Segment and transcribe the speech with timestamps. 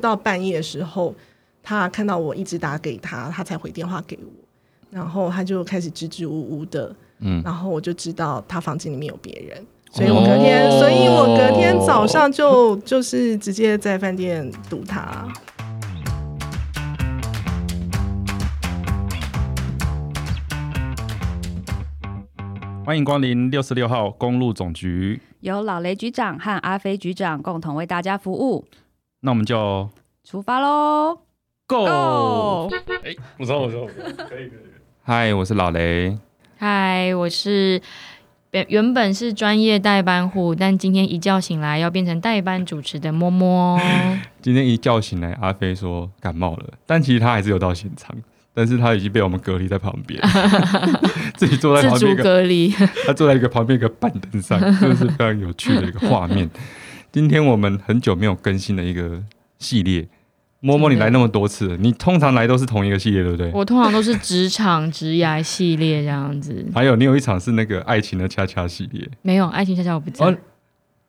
[0.00, 1.12] 到半夜的时候，
[1.60, 4.30] 他看到我一直打给他，他才回电话给我，
[4.92, 7.42] 然后他就开始支支吾吾的，嗯。
[7.44, 15.26] 然后我就知道他房间里面有别人，所以我隔天，所以我隔天早上就就是直接在饭店堵他。
[22.84, 25.20] 欢迎光临六十六号公路总局。
[25.40, 28.64] 由老雷局长和阿飞局长共同为大家服务，
[29.20, 29.88] 那我们就
[30.22, 31.18] 出发喽
[31.66, 32.70] Go！！Go！
[33.04, 34.60] 哎，我知道，我知道，我知道，可以，可以。
[35.02, 36.16] 嗨，我是老雷。
[36.56, 37.82] 嗨，我是
[38.52, 43.78] 原原本是专业代班户，但今天一觉醒来要变成代班主持的摸摸。
[44.40, 48.14] 今天一觉醒来，阿飞说感冒了，但其实他还是有到现场，
[48.54, 50.22] 但是他已经被我们隔离在旁边，
[51.36, 52.70] 自己坐在旁边，隔离，
[53.04, 56.48] 他坐在一个旁边一个板凳上，真的是非常有趣的一个画面。
[57.18, 59.20] 今天我们很久没有更新的一个
[59.58, 60.06] 系列，
[60.60, 63.50] 摸摸你来那么多次，你通常来都是同一个系列，对不对？
[63.52, 70.36] 我通常都是职场职涯系列这样子，还有你有一场是那个爱情的恰恰系列，没有爱情恰恰我不在，哦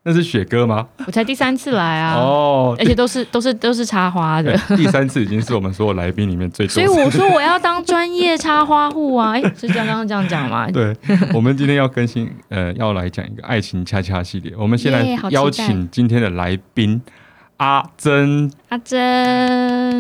[0.03, 0.87] 那是雪哥吗？
[1.05, 10.67] 我才第三次来啊，哦，而且都是都是都是插花的，对，第三次已经是我们所有来宾里面最多所以我说我要当专业插花户啊，哎、是这样刚刚这样讲吗？
[10.71, 10.95] 对，
[11.33, 14.53] 我们今天要更新，呃，要来讲一个爱情恰恰系列。
[14.57, 17.01] 我们先来邀请今天的来宾
[17.57, 18.49] 阿珍。
[18.69, 18.97] 阿珍，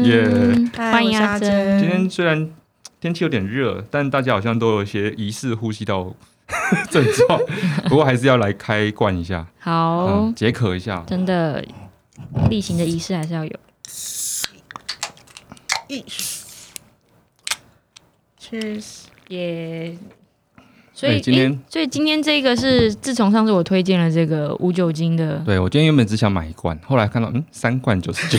[0.05, 1.77] 耶嗨欢迎阿珍。
[1.77, 2.49] 今天虽然
[3.01, 6.13] 天气有点热，但大家好像都有一些疑似呼吸道
[6.89, 7.39] 症状，
[7.89, 11.03] 不过还是要来开罐一下，好，嗯，解渴一下。
[11.07, 11.63] 真的
[12.49, 13.51] 例行的仪式还是要有。
[15.87, 16.03] 一
[18.39, 18.85] ，Cheers！
[19.29, 19.97] 耶、
[20.93, 28.37] 所以对今天诶所以今天这个是自从上次我推荐了这个无酒精的，对我今天原本只想买一罐，后来看到嗯三罐九十九，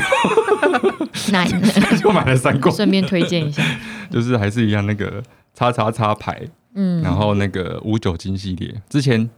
[1.32, 1.44] 那
[1.98, 3.62] 就买了三罐，顺便推荐一下，
[4.10, 5.22] 就是还是一样那个
[5.54, 6.40] 叉叉叉牌，
[6.74, 9.28] 嗯，然后那个无酒精系列，之前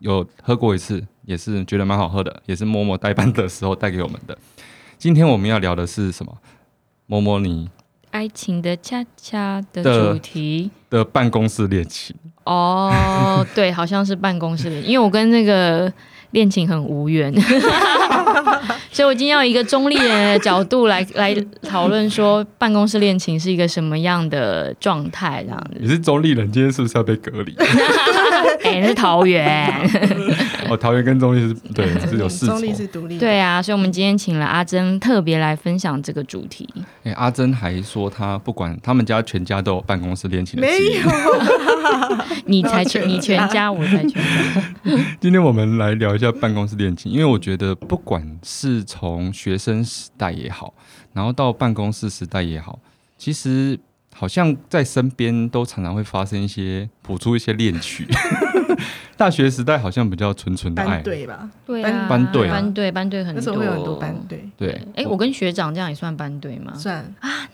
[0.00, 4.36] 有喝过一次，也是觉得蛮好喝的，也是默默代班的时候带给我们的。
[4.98, 6.36] 今天我们要聊的是什么？
[7.06, 7.68] 摸摸你
[8.10, 12.14] 爱情的恰恰的的主题的办公室恋情，
[12.44, 15.92] 哦，对，好像是办公室恋，因为我跟那个
[16.32, 17.32] 恋情很无缘，
[18.90, 25.78] 所以我今天要一个中立人的角度来来讨论说办公室恋情是一个什么样的状态，这样子。
[25.80, 27.54] 你是中立人，今天是不是要被隔离？
[28.64, 29.70] 哎、那是桃园。
[30.70, 32.62] 哦，桃园跟中立是对是有世仇中。
[32.62, 36.68] 立是独立的，对啊，所以我们今天请了阿珍特别来分享这个主题。
[37.02, 41.02] 哎、阿珍还说她不管他们家全家都有办公室恋情的没有。
[42.46, 44.20] 你才全，全你全家，我才全家。
[45.20, 50.72] 今天我们来聊一下办公室恋情，因为我觉得不管是从学生时代也好，
[51.12, 52.78] 然后到办公室时代也好，
[53.18, 53.78] 其实
[54.14, 58.06] 好像在身边都常常会发生一些谱出一些恋曲。
[59.16, 63.38] 大学时代好像比较纯纯的爱班，队吧，对啊，班队啊班队，班队很多。
[63.38, 64.14] 那时候会有很多班。
[64.28, 66.72] 队，对，哎，我跟学长这样也算班队吗？
[66.74, 67.04] 算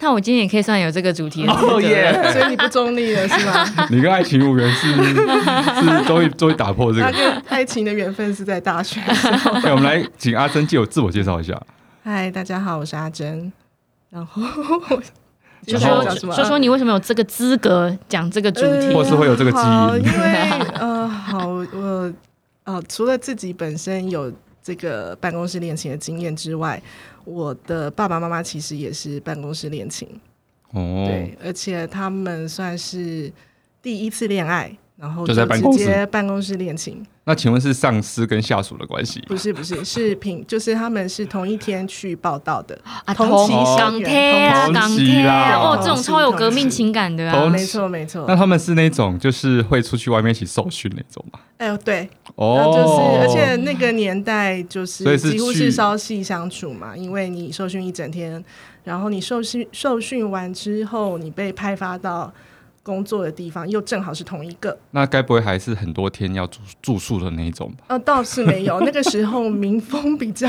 [0.00, 2.32] 那我今天也可以算有这个主题哦 耶了。
[2.32, 3.64] 所以你不中立了是吗？
[3.90, 7.16] 你跟爱情无缘是是终于终于打破这他个。
[7.16, 9.52] 跟爱情的缘分是在大学的时候。
[9.60, 11.60] 哎，我们来请阿珍借我自我介绍一下。
[12.04, 13.52] 嗨，大家好，我是阿珍。
[14.10, 14.42] 然后
[15.66, 18.94] 说然后说说说你为什么有这个资格讲这个主题？
[18.94, 20.32] 或是会有这个基因好因为
[20.74, 22.12] 呃，好， 我
[22.64, 24.32] 呃，除了自己本身有
[24.62, 26.80] 这个办公室恋情的经验之外，
[27.24, 30.08] 我的爸爸妈妈其实也是办公室恋情，
[30.72, 33.32] 哦，对，而且他们算是
[33.80, 39.20] 第一次恋爱，然后就在办公室直接办公室恋情，那请问是上司跟下属的关系？
[39.28, 47.52] 不是不是是平，就是他们是同一天去报道的，啊，同同期港贴啊，同港期贴啊，哦，这种超有革命情感的啊同。
[47.52, 48.34] 没错没错那。
[48.34, 51.38] 他们是那种就是会出去外面一起受训那种吗？
[51.58, 58.44] 哎呦，对，哦就是，而且那个年代就所以是是几乎去是朝夕相处嘛，因为你受训一整天，
[58.82, 62.32] 然后你受训受训完之后，你被派发到
[62.88, 64.74] 工作的地方，又正好是同一个。
[64.92, 67.84] 那该不会还是很多天要住住宿的那一种吧？
[67.88, 70.48] 呃，倒是没有， 那个时候民风比较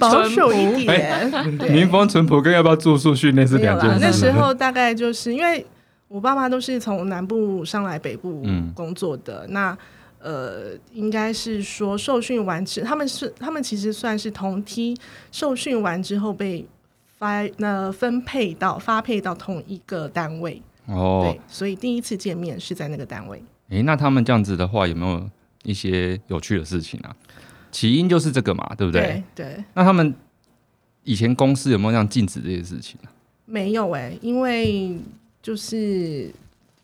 [0.00, 1.30] 保守一点，
[1.60, 3.94] 对民风淳朴跟要不要住宿训练是两件事。。
[3.96, 5.64] 啦 那时候大概就是因为
[6.08, 9.76] 我爸妈都是从南部上来北部嗯工作的，那
[10.18, 14.96] 呃，应该是说受训完之，他们是他们其实算是同梯
[15.30, 16.66] 受训完之后被
[17.18, 23.42] 发那分配到发配到同一个单位，哦对，，所以第一次见面是在那个单位。
[23.68, 25.28] 诶，那他们这样子的话，有没有
[25.64, 27.14] 一些有趣的事情啊？
[27.72, 29.22] 起因就是这个嘛，对不对？
[29.34, 30.14] 对对，那他们
[31.04, 33.10] 以前公司有没有这样禁止这些事情啊？
[33.44, 34.96] 没有哎、因为
[35.42, 36.32] 就是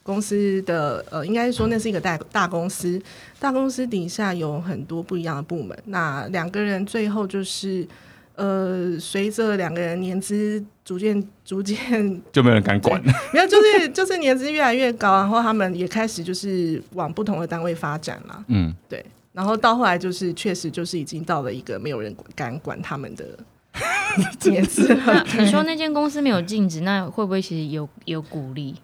[0.02, 3.00] 公司的呃，应该说那是一个大大公司，
[3.38, 5.76] 大公司底下有很多不一样的部门。
[5.86, 7.86] 那两个人最后就是
[8.34, 13.00] 呃，随着两个人年资逐渐逐渐就没有人敢管。
[13.32, 18.44] 没有，就是 就是年资越来越高，然后他们也开始就是往不同的单位发展了。
[18.48, 23.24] 嗯，对，然后到后来就是确实就是已经到了一个没有人敢管他们的
[24.50, 25.26] 年资了。
[25.38, 28.74] 你说那间公司没有禁止，那会不会其实有有鼓励？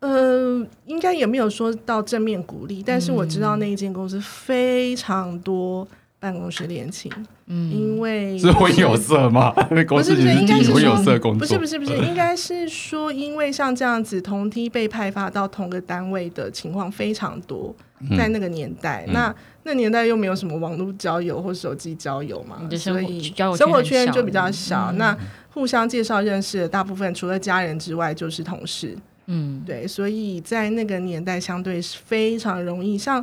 [0.00, 5.86] 呃，应该也没有说到正面鼓励，但是我知道那一间公司非常多
[6.22, 7.10] 办公室恋情，
[7.48, 9.50] 嗯，因为是婚有色吗？
[9.50, 17.74] 不是不是，应该是婚有色工作，不是不是不是，应该是说，因为像这样子同梯被派发到同个单位的情况非常多，
[18.08, 19.34] 嗯在那个年代，嗯那
[19.64, 24.92] 那年代又没有什么网络交友或手机交友嘛所以交友生活圈就比较小。
[24.92, 25.18] 嗯那
[25.50, 28.96] 互相介绍认识的大部分，除了家人之外，就是同事。
[29.26, 32.96] 嗯，对，所以在那个年代，相对是非常容易。
[32.96, 33.22] 像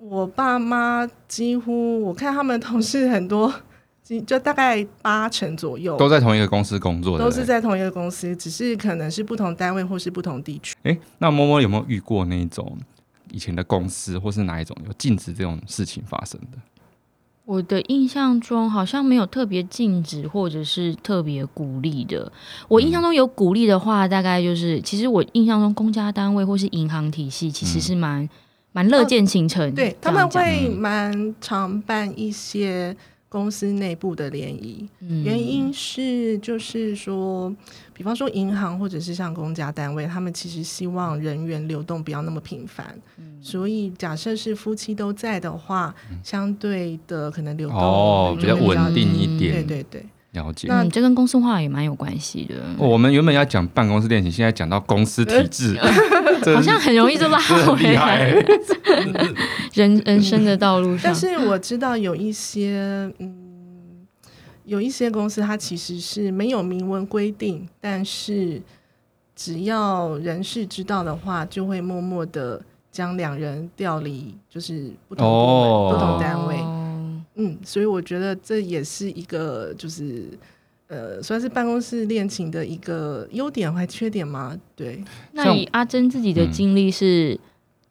[0.00, 3.52] 我爸妈，几乎我看他们同事很多，
[4.02, 10.74] 几就大概八成左右都在同一个公司工作，都是在同一个公司，只是可能是不同单位或是不同地区。
[10.84, 12.78] 哎、那摸摸有没有遇过那一种
[13.30, 16.58] 以前的公司，或是哪一种有禁止这种事情发生的？
[17.44, 22.30] 我的印象中好像没有特别禁止或者是特别鼓励的。
[22.68, 28.28] 我印象中有鼓励的话，大概就是其实我印象中公家单位或是银行体系其实是蛮
[28.72, 30.76] 蛮乐见其成，对他们会嗯。
[30.76, 32.96] 蛮常办一些
[33.28, 35.24] 公司内部的联谊，嗯。
[35.24, 37.54] 原因是就是说，
[37.92, 43.38] 比方说银行或者是像公家单位，他们其实希望人员流动不要那么频繁，嗯。
[43.42, 50.68] 所以假设是夫妻都在的话，相对的可能流动哦，比较稳定一低点，对对对，了解。
[50.68, 55.76] 那嗯，这跟公司化也蛮有关系的，哦我们原本要讲办公室恋情，现在讲到公司体制，
[56.54, 58.46] 好像很容易就拉回、 来欸。
[59.74, 61.14] 人 人生的道路上但。
[61.14, 64.06] 是我知道有一些，嗯，
[64.64, 68.62] 有一些公司它其实是没有明文规定，但是
[69.34, 72.60] 只要人事知道的话，就会默默的
[72.92, 76.56] 将两人调离，就是不同部门、哦不同单位。
[77.34, 80.26] 哦嗯，所以我觉得这也是一个就是。
[80.92, 84.58] 呃，算是办公室恋情的一个优点还缺点吗？
[84.74, 85.00] 对，
[85.30, 87.38] 那以阿珍自己的嗯经历是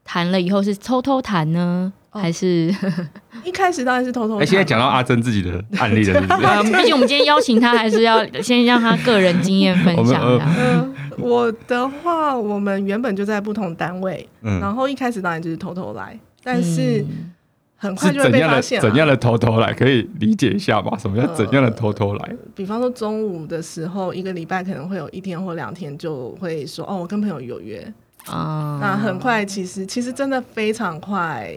[0.04, 2.76] 谈了以后是偷偷谈呢，哦还是？
[3.46, 4.48] 一开始当然是偷偷哎、谈。
[4.48, 6.22] 现在讲到阿珍自己的案例了，
[6.62, 10.94] 毕竟我们今天邀请他，还是要先让他个人经验分享我们呃这样。
[10.94, 17.32] 嗯，我的话，我们原本就在不同单位，嗯，然后一开始当然就是偷偷来，但是嗯
[17.80, 18.88] 很快是就会怎样的被发现了。
[18.88, 19.74] 怎样的偷偷来？
[19.74, 20.96] 可以理解一下吧？
[21.00, 22.36] 什么叫怎样的偷偷来？
[22.54, 27.92] 比方说中午的时候，一个礼拜可能会有一天或两天就会说哦，我跟朋友有约。
[28.28, 31.52] 啊那很快，其实其实真的非常快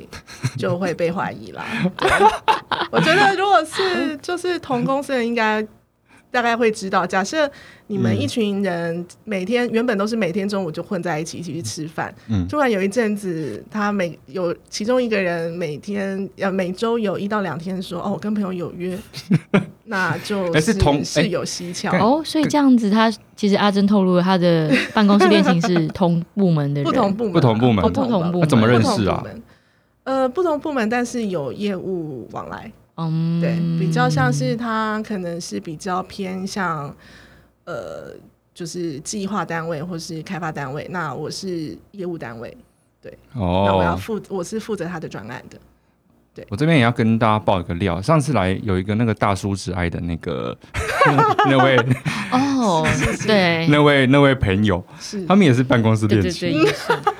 [0.56, 1.64] 就会被怀疑啦。
[2.90, 5.66] 我觉得如果是就是同公司的，应该
[6.32, 7.06] 大概会知道。
[7.06, 7.48] 假设
[7.86, 8.18] 你们嗯。
[8.18, 18.98] 一群人每天原本都是每天中午就混在一起一起去吃饭，嗯，突然有一阵子，他每有其中一个人每天呃每周有一到两天说哦，我跟朋友有约，
[19.84, 27.76] 那就哎是同哎是有蹊跷，哦，所以这样子，他其实阿珍透露了他的办公室恋情是同部门的人，不同部门啊不同部门。
[27.82, 28.40] 不哦不同部门。
[28.40, 29.16] 那怎么认识啊？
[29.18, 29.24] 不同部？
[29.24, 29.42] 门。
[30.04, 32.72] 呃，不同部门，但是有业务往来，
[33.10, 36.94] 嗯，对，比较像是他可能是比较偏向
[37.64, 38.14] 呃，
[38.54, 42.56] 就是计划单位或是开发单位，那我是业务单位，
[43.34, 45.58] 那我要哦，负我是负责他的专案的，
[46.34, 46.46] 对。
[46.50, 50.56] 我这边也要跟大家爆一个料，上次来有一个那个大叔之爱的那个
[51.48, 51.76] 那位
[52.30, 52.86] 哦，
[53.26, 55.24] 对， 那位那位朋友，是。
[55.26, 56.72] 他们也是办公室对对恋情，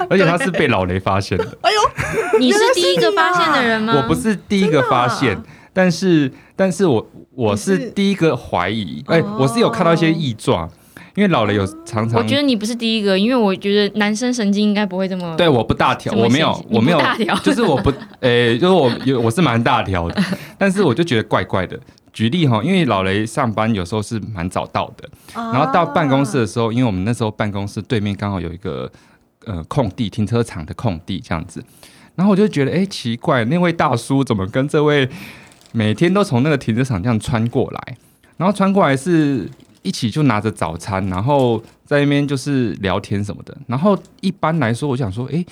[0.09, 1.45] 而且他是被老雷发现的。
[1.63, 3.95] 哎呦你是第一个发现的人吗？
[3.97, 5.41] 我不是第一个发现
[5.73, 10.69] 但是但是我我是第一个怀疑，哎、哦我是有看到一些异状，
[11.15, 17.35] 因为老雷有常常我觉得你不是第一个，因为我觉得男生神经应该不会这么对我不大条，我没有我没有大条。
[17.39, 20.23] 就是我不诶、 就是我有我是蛮大条的，
[20.59, 21.79] 但是我就觉得怪怪的。
[22.13, 28.91] 举例哈，因为老雷上班有时候是蛮早到的，然然后到办公室的时候，因为我们那时候办公室对面刚好有一个
[29.47, 31.65] 呃空地，停车场的空地这样子，
[32.15, 35.09] 然后我就觉得哎、诶奇怪，那位大叔怎么跟这位
[35.73, 37.97] 每天都从那个停车场这样穿过来，
[38.37, 39.49] 然后穿过来是
[39.83, 45.45] 一起就拿着早餐，然后在那边就是聊天什么的，然后一般来说我想说，哎、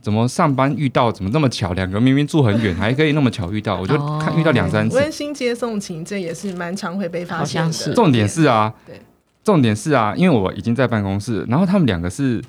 [0.00, 4.96] 怎么上班遇到怎么那么巧，两个明明住很远，还可以那么巧遇到，我就看遇到两三次。
[4.96, 7.72] 温馨接送情，这也是蛮常会被发现的。
[7.72, 9.00] 是重点是啊，对，
[9.44, 12.42] 重点是啊，因为我已经在办公室，然后他们两个是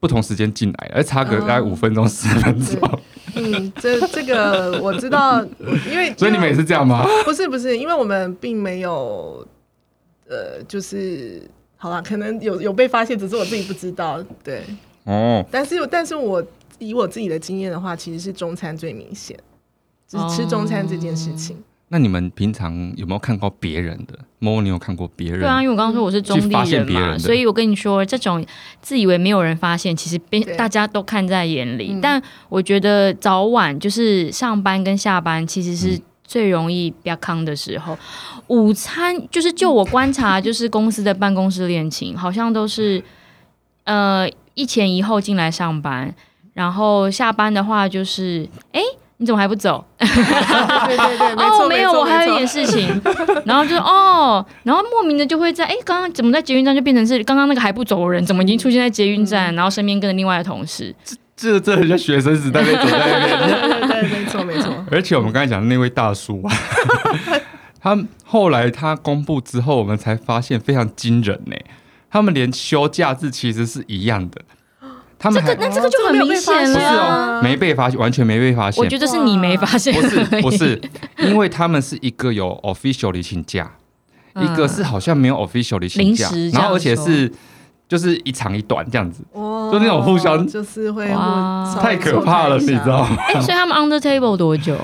[0.00, 3.00] 不同时间进来，而差个大概嗯五分钟、十分钟，
[3.44, 5.44] 嗯，这这个我知道，
[5.90, 7.06] 因为 所以你们也是这样吗？
[7.24, 9.46] 不是不是，因为我们并没有，
[10.28, 11.42] 呃，就是
[11.76, 14.24] 好啦，可能有有被发现，只是我自己不知道。
[14.42, 14.62] 对，
[15.04, 16.42] 哦，但是但是我
[16.78, 19.38] 以我自己的经验的话，其实是中餐最明显，
[20.08, 21.62] 就是吃中餐这件事情。
[21.94, 24.18] 那你们平常有没有看过别人的？
[24.40, 25.38] 摸，你有看过别人？
[25.38, 28.44] 对啊，因为我刚刚说我是中立人嘛，人所以我跟你说，这种
[28.82, 31.92] 自以为没有人发现，其实别大家都看在眼里。
[31.92, 37.96] 嗯但我觉得早晚就是上班跟下班，其实是嗯最容易比较康的时候。
[38.48, 43.00] 午餐就是就我观察，就是公司的办公室恋情，好像都是
[43.84, 46.12] 呃一前一后进来上班，
[46.54, 48.80] 然后下班的话就是哎。
[49.24, 49.82] 你怎么还不走？
[49.96, 53.00] 对对对，没哦，没有，我还有一点事情，
[53.46, 60.94] 然后就哦，然后莫名的就会在哎，刚刚怎么在捷运站就变成是刚刚那个还不走的人，怎么已经出现在捷运站，然后身边跟着另外的同事，
[61.34, 63.38] 这这很像学生时代那走在那边。
[63.88, 64.84] 对对对，没错没错。
[64.90, 66.52] 而且我们刚才讲的那位大叔啊，
[67.80, 71.56] 他后来他公布之后，我们才发现非常惊人呢。
[72.10, 74.40] 他们连休假日其实是一样的，
[75.18, 78.82] 他们这个那这个就很明显不是了哦，没被发现，完全没被发现。
[78.82, 80.80] 我觉得是你没发现不，是 不是，
[81.18, 83.70] 因为他们是一个有 officially 请假，
[84.34, 87.32] 嗯一个是好像没有 officially 请假然后而且是
[87.88, 91.06] 就是一长一短这样子，哇就那种互相就是会
[91.80, 93.04] 太可怕了，你知道？
[93.04, 93.16] 吗？
[93.28, 94.76] 哎，所以他们 on the table 多久？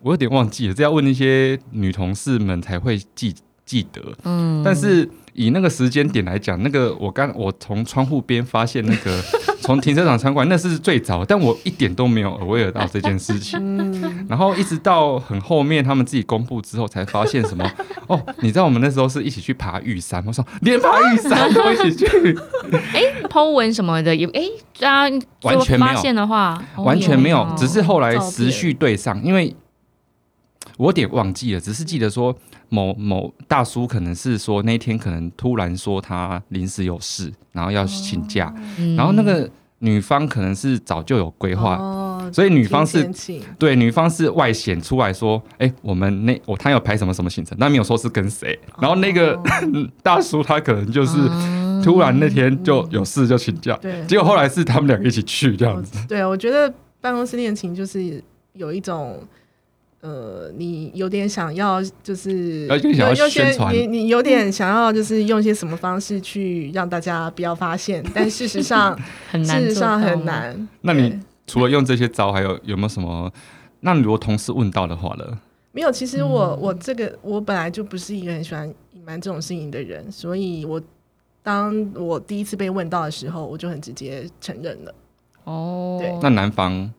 [0.00, 3.34] 我有点忘记了，这要问那些女同事们才会记
[3.66, 4.00] 记得。
[4.24, 9.22] 嗯，但是以那个时间点来讲，那个我刚我从窗户边发现那个
[9.62, 13.56] 从停车场参观，那是最早，但我一点都没有 aware 到这件事情。
[13.62, 17.64] 嗯，然后一直到很后面，他们自己公布之后，才发现什么
[18.08, 22.38] 哦，你知道我们那时候是一起去爬玉山，我说连爬玉山都一起去，
[22.92, 24.42] 哎，Po 文什么的也哎，
[24.80, 29.54] 大家完全没有发现的话，哦完全没有哦，只是后来时序对上，因为
[30.78, 32.34] 我有点忘记了，只是记得说
[32.68, 38.96] 某某大叔可能是说那天可能突然说他临时有事，然后要请假，嗯。
[38.96, 39.48] 然后那个
[39.80, 43.08] 女方可能是早就有规划，哦所以女方是
[43.58, 48.58] 对，女方是外显出来说，哎、我们那我他有排什么什么行程，但没有说是跟谁。
[48.80, 49.42] 然后那个、 哦
[50.02, 54.04] 大叔他可能就是嗯突然那天就有事就请假，对。
[54.06, 55.98] 结果后来是他们两个一起去这样子。
[56.06, 56.70] 对，我觉得
[57.00, 58.22] 办公室恋情就是
[58.52, 59.22] 有一种，
[60.00, 68.96] 呃，你有点想要，就是有点想要有些宣传你你有点想要，就是用一些什么方式去让大家不要发现，但事实上，
[69.30, 70.24] 很难，事实上很。
[70.24, 70.68] 难。
[70.82, 73.32] 那你除了用这些招，还有有没有什么？
[73.80, 75.38] 那如果同事问到的话了，
[75.72, 80.80] 没有，其实我、嗯我这个我本来就不是一个很喜欢隐瞒这种事情的人，所以我
[81.42, 84.94] 当我第一次被问到的时候，我就很直接承认了。
[85.44, 86.92] 哦对，那男方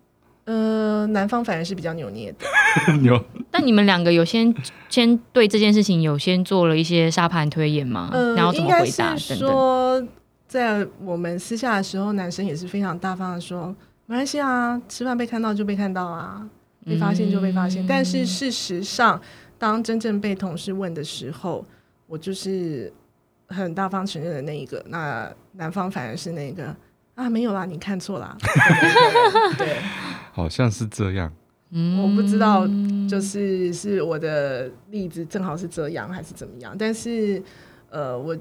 [0.51, 2.47] 呃，男方反而是比较扭捏的。
[3.05, 4.51] 有但你们两个有先
[4.89, 8.09] 先对这件事情有先做了一些沙盘推演吗？
[8.11, 9.49] 呃，然后怎应该么回答是等等？
[9.49, 10.07] 说，
[10.47, 13.75] 在我们私下的时候，男生也是非常大方的说，
[14.07, 16.43] 没关系啊，吃饭被看到就被看到啊，
[16.83, 17.85] 被发现就被发现。
[17.87, 19.21] 但是事实上，
[19.59, 21.63] 当真正被同事问的时候，
[22.07, 22.91] 我就是
[23.49, 26.75] 很大方承认的那一个，那男方反而是那个
[27.13, 28.35] 啊，没有啦，你看错啦。
[29.59, 29.77] 对，对
[30.31, 31.31] 好像是这样。
[31.71, 32.67] 嗯我不知道
[33.07, 36.75] 就是是我的例子正好是这样，还是怎么样？
[36.77, 37.41] 但是
[37.91, 38.35] 呃，我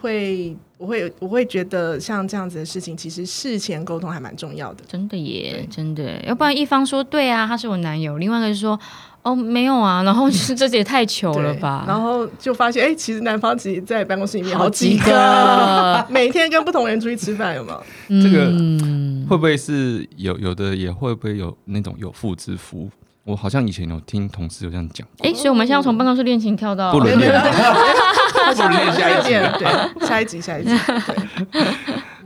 [0.00, 4.82] 会我会我会觉得像这样子的事情，其实事前沟通还蛮重要的。
[4.88, 8.78] 真的耶，真的，要不然一方说对啊，他是我男友，另外一个就说
[9.22, 11.84] 哦没有啊， 然后就是这也太糗了吧？
[11.86, 18.22] 然后就发现，哎、其实男方其实在办公室里面好几几个，个 每天跟不同人出去吃饭，有没有？
[18.22, 22.90] 这个嗯会不会是有有的也会不会有那种有妇之夫？
[23.24, 27.30] 我好像以前有听同事有这样讲过，哎，所以我们现在要从办公室恋情跳到不伦恋。
[27.30, 30.70] 不伦恋 下一集对，下一集，下一集。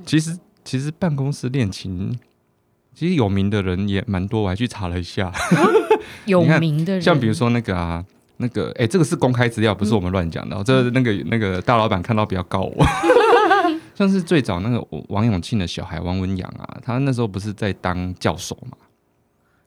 [0.07, 2.19] 其实其实办公室恋情，
[2.97, 5.31] 其实有名的人也蛮多，我还去查了一下，
[6.27, 8.05] 有名的人，像比如说那个啊。
[8.39, 12.85] 那个，哎、这个是公开资料，不是我们乱讲的哦、这那个那个大老板看到不要告我。
[13.97, 18.77] 像是最早那个王永庆的小孩王文洋啊，他那时候不是在当教授嘛？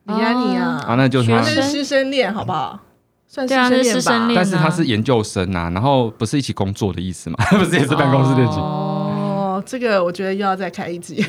[0.04, 2.78] 你啊你啊，啊，那就是他是师生恋，好不好？
[3.26, 3.92] 算是生恋吧。
[3.92, 7.36] 师生恋但是他是研究生啊，然后不是一起工作的意思嘛？
[7.58, 8.60] 不是也是办公室恋情？
[8.60, 8.99] 哦，
[9.70, 11.24] 这个我觉得又要再开一集。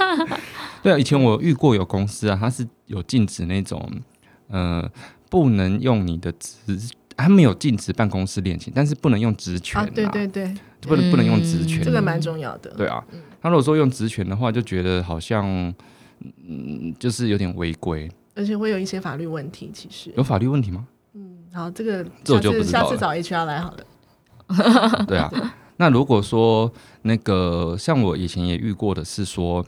[0.82, 3.86] 对啊，以前我遇过有公司啊，它是有禁止那种，
[4.48, 4.90] 呃，
[5.28, 6.58] 不能用你的职，
[7.14, 12.70] 他没有禁止办公室恋情，但是不能用职权啊，对对对，不能不能用职权，这个蛮重要的。
[12.70, 13.04] 对啊，
[13.42, 15.44] 他如果说用职权的话，就觉得好像，
[16.48, 19.70] 嗯，就是有点违规，而且会有一些法律问题。
[19.74, 20.86] 其实有法律问题吗？
[21.12, 25.04] 嗯，好，这个这我就不下次找 HR 来好了。
[25.06, 25.30] 对啊，
[25.76, 29.64] 那如果说那个像我以前也遇过的是说，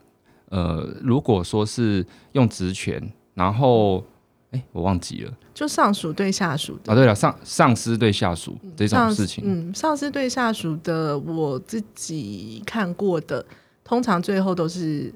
[0.49, 4.05] 呃，如果说是用职权，然后
[4.51, 13.45] 哎，我忘记了，就上属对下属啊，对了，上上司对下属这种事情，嗯，上司对下属的，我自己看过的，
[13.85, 15.13] 通常最后都是，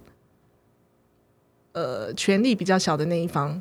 [1.72, 3.60] 呃，权力比较小的那一方。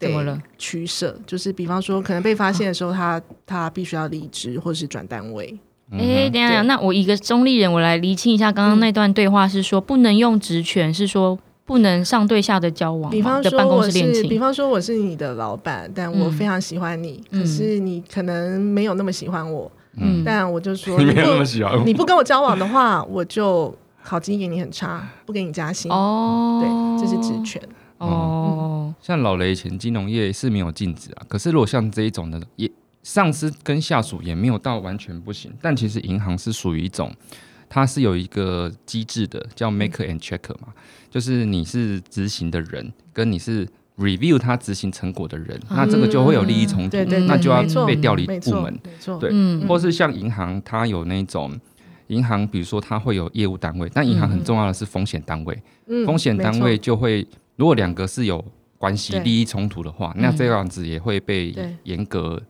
[0.00, 0.40] 怎么了？
[0.56, 5.58] 取舍就是，比方说，可能被发现的时候，他他必须要离职或是转单位。
[5.90, 13.10] 哎，等下，那我一个中立人，我来厘清一下，刚刚那段对话是说不能用职权，是说不能上对下的交往。
[13.10, 19.70] 比方说我是，比方说我是你的老板，但我非常喜欢你，可是你可能没有那么喜欢我。
[20.00, 25.90] 嗯，但我就说 你没有那么喜欢我，你不跟我交往的话，我就考绩给你很差，不给你加薪。
[25.90, 27.60] 哦，对，这是职权。
[27.98, 32.70] 哦，像老雷以前金融业是没有禁止啊，可是如果像这一种的，也
[33.08, 35.50] 上司跟下属也没有到完全不行。
[35.62, 37.10] 但其实银行是属于一种，
[37.66, 40.68] 它是有一个机制的，叫 maker and checker 嘛，
[41.10, 48.78] 就是你是执行的人，跟你是 review 他执行成果的人，那这个就会有利益冲突，那就要被调离部门。
[49.18, 51.58] 对，或是像银行，它有那种
[52.08, 55.58] 银行，比如说它会有业务单位，但银行很重要的是风险单位，
[56.04, 57.26] 风险单位就会。
[57.56, 58.44] 如果两个是有
[58.76, 62.40] 关系、利益冲突的话，那这样子也会被严格、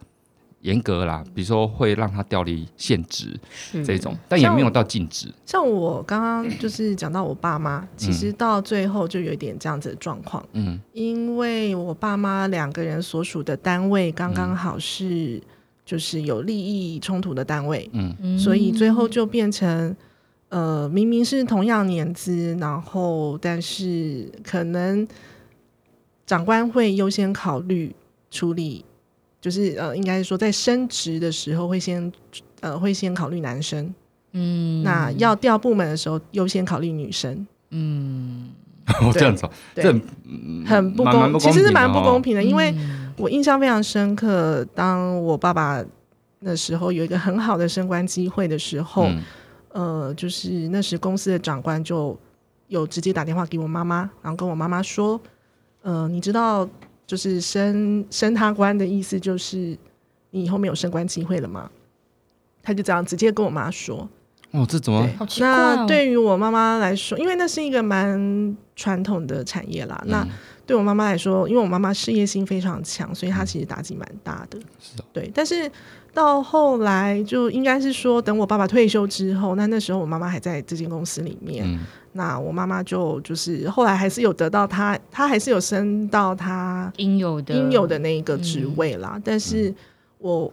[0.60, 1.24] 严格啦。
[1.34, 3.38] 比如说，会让他调离现职
[3.84, 5.32] 这种，但也没有到禁止。
[5.46, 10.44] 像我刚刚就是讲到我爸妈，其实到最后就有一点这样子的状况。
[10.52, 15.42] 嗯，因为我爸妈两个人所属的单位刚刚好是
[15.84, 19.96] 就是有利益冲突的单位，嗯，所以最后就变成。
[20.50, 25.06] 呃，明明是同样年资，然后但是可能
[26.24, 27.94] 长官会优先考虑
[28.30, 28.82] 处理，
[29.40, 32.12] 就是呃，应该说在升职的时候会先
[32.60, 33.94] 呃会先考虑男生，
[34.32, 38.50] 嗯，那要调部门的时候优先考虑女生， 嗯，
[39.12, 39.92] 这样子，这
[40.66, 42.74] 很不公，其实是蛮不公平的，因为
[43.16, 45.84] 我印象非常深刻，当我爸爸
[46.40, 49.08] 那时候有一个很好的升官机会的时候。
[49.70, 52.18] 呃，就是那时公司的长官就
[52.68, 55.20] 有直接打电话给我妈妈，然后跟我妈妈说
[55.82, 56.66] ：“呃，你知道，
[57.08, 59.76] 就是升升他官的意思，就是
[60.30, 61.68] 你以后没有升官机会了吗？”
[62.62, 64.06] 他就这样直接跟我妈说
[64.52, 65.08] ：“哦，这怎么？
[65.40, 70.00] 那对于我妈妈来说，因为那是一个蛮传统的产业啦。
[70.06, 70.28] 那
[70.68, 74.60] 对我妈妈来说，因为我妈妈事业心非常强，所以她其实打击蛮大的。
[74.78, 75.68] 是对，但是。
[76.14, 81.78] 到后来就应该是说，等我爸爸退休之后，那那时候我妈妈还在这间公司里面。
[82.12, 89.20] 那我妈妈就就是后来还是有得到她，她还是有升到她应有的应有的那一个职位啦。
[89.22, 89.72] 但是
[90.16, 90.52] 我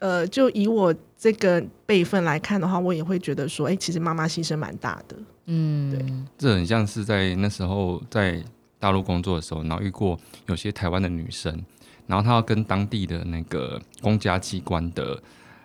[0.00, 5.16] 呃，就以我这个辈分来看的话，我也会觉得说，哎，其实妈妈牺牲蛮大的。
[5.46, 6.04] 嗯，对，
[6.36, 8.42] 这很像是在那时候在
[8.80, 11.62] 大陆工作的时候，然后遇过有些台湾的女生。
[12.06, 15.22] 然后她要跟当地的那个公家机关的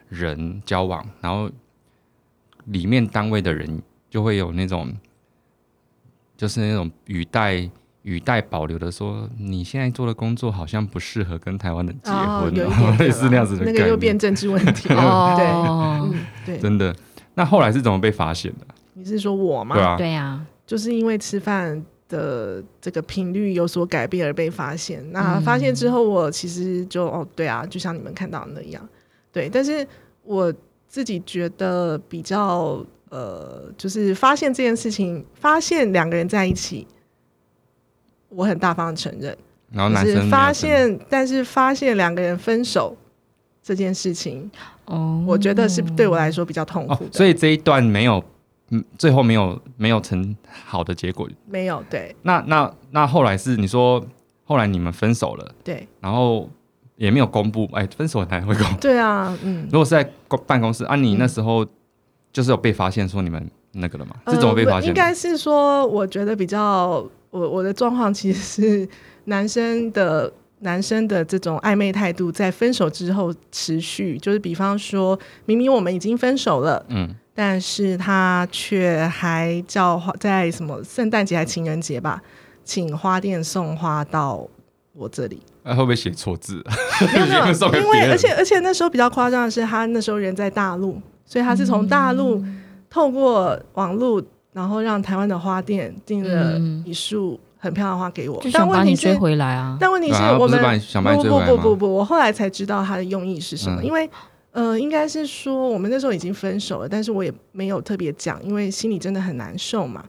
[0.10, 1.50] 人交往，然后
[2.66, 4.94] 里面单位的人就会有那种，
[6.38, 7.68] 就是那种语带
[8.04, 12.54] 语带保留的说，你现在做的工作好像不适合跟台湾人结婚，
[13.00, 13.66] 类似那样子的。
[13.72, 16.14] 那个又变政治问题哦，
[16.46, 16.96] 对对，真的。
[17.34, 18.68] 那后来是怎么被发现的？
[18.94, 19.76] 你是说我吗？
[19.76, 21.84] 对啊，对呀，就是因为吃饭。
[22.08, 28.88] 的这个频率有所改变而被发现，那发现之后，我其实就哦，对啊，就像你们看到的那样，
[29.32, 29.50] 对。
[29.50, 29.86] 但是
[30.24, 30.54] 我
[30.88, 36.86] 自己觉得比较呃，就是发现这件事情，发现两个人在一起，
[38.30, 39.36] 我很大方的承认。
[39.72, 42.96] 然后男生发现，但是发现两个人分手
[43.64, 44.50] 这件事情，
[44.86, 47.12] 哦，我觉得是对我来说比较痛苦的。
[47.12, 48.24] 所以这一段没有。
[48.70, 52.16] 嗯，最后没有没有成好的结果，没有对。
[52.24, 54.04] 那那那后来是你说
[54.44, 56.50] 后来你们分手了，对，然后
[56.96, 58.80] 也没有公布，哎，分手才会公布。
[58.80, 59.68] 对啊，嗯。
[59.72, 61.64] 如果是在公办公室，啊，你那时候
[62.34, 64.16] 就是有被发现说你们那个了吗？
[64.28, 64.88] 是怎么被发现？
[64.88, 68.90] 应该是说，我觉得比较我我的状况其实是
[69.26, 77.16] 男生的男生的这种暧昧态度在分手之后持续，就是比方说明明我们已经分手了，嗯。
[77.36, 82.22] 但是他却还叫花在什么圣诞节还情人节吧，
[82.64, 84.48] 请花店送花到
[84.94, 85.42] 我这里。
[85.64, 86.72] 啊，会不会写错字 啊？
[87.14, 92.42] 没有没有， 因为而且而且那时候比较夸张的是，他那时候人在大陆，所以他是从大陆
[92.90, 99.76] 透过网络，然后让台湾的花店订了嗯一束很漂亮的花给我但问题是，回来啊。
[99.80, 104.08] 但问题是对啊不是我们把你想把你不追回来吗不不不不，我后来才知道他的用意是什么，嗯因为
[104.56, 110.02] 呃，应该是说我们那时候已经分手了，但是我也没有特别讲，因为心里真的很难受嘛。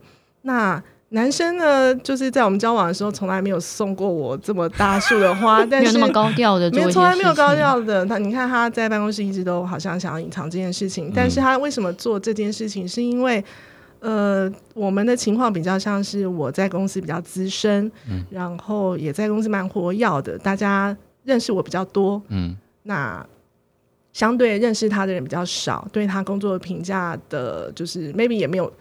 [0.43, 8.07] 那男生呢，就是在我们交往的时候，从来没有送过我这么大束的花， 但是没有那么高调的做没有，从来没有高调的。
[8.07, 12.87] 他你看他在办公室一直都好像想要隐藏这件事情，但是他为什么做这件事情？
[12.87, 13.43] 是因为
[13.99, 17.91] 呃，我们的情况比较像是我在公司比较资深，
[18.31, 23.27] 然后也在公司蛮活跃的，大家认识我比较多，嗯那。
[24.17, 28.73] 相对认识他的人比较少，对他工作的评价的，就是 maybe 也没有，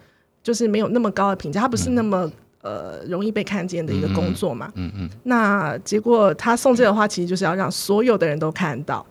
[0.42, 4.72] 就是没有那么高的评价，他不是那么、呃容易被看见的一个工作嘛。
[4.76, 9.04] 嗯嗯，那结果他送这个花，其实就是要让所有的人都看到。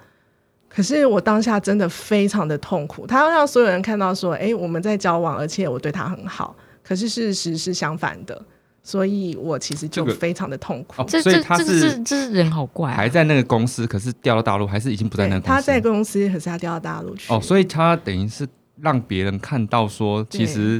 [0.68, 6.56] 可是我当下真的非常的痛苦，他要让所有人看到说，哎、我们在交往，而且我对他很好。
[6.84, 8.42] 可是事实是相反的，
[8.88, 11.02] 所以我其实就非常的痛苦。
[11.02, 13.10] 哦，这所以他这这这是人好怪啊还！
[13.10, 15.56] 在那个公司，可是调到大陆，还是已经不在那个公司？
[15.56, 17.34] 他在公司，可是他调到大陆去。
[17.34, 18.48] 哦，所以他等于是
[18.80, 20.80] 让别人看到说，其实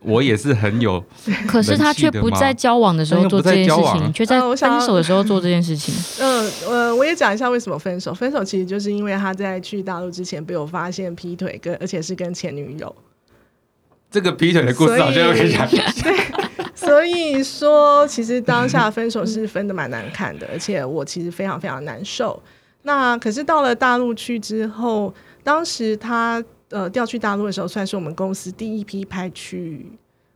[0.00, 1.04] 我也是很有，
[1.46, 5.94] 可是他却不在交往的时候做这件事情，却在呃我想分手的时候做这件事情。
[6.20, 8.14] 嗯呃，我也讲一下为什么分手。
[8.14, 12.96] 分手其实就是因为他在去大陆之前被我发现劈腿，跟而且是跟前女友。
[14.10, 15.68] 这个劈腿的故事好像可以讲。
[16.88, 22.42] 所以说，其实当下分手是分的蛮难看的，而且我其实非常非常难受。
[22.82, 25.12] 那可是到了大陆去之后，
[25.44, 29.92] 当时他呃调去大陆的时候，算是我们公司第一批派去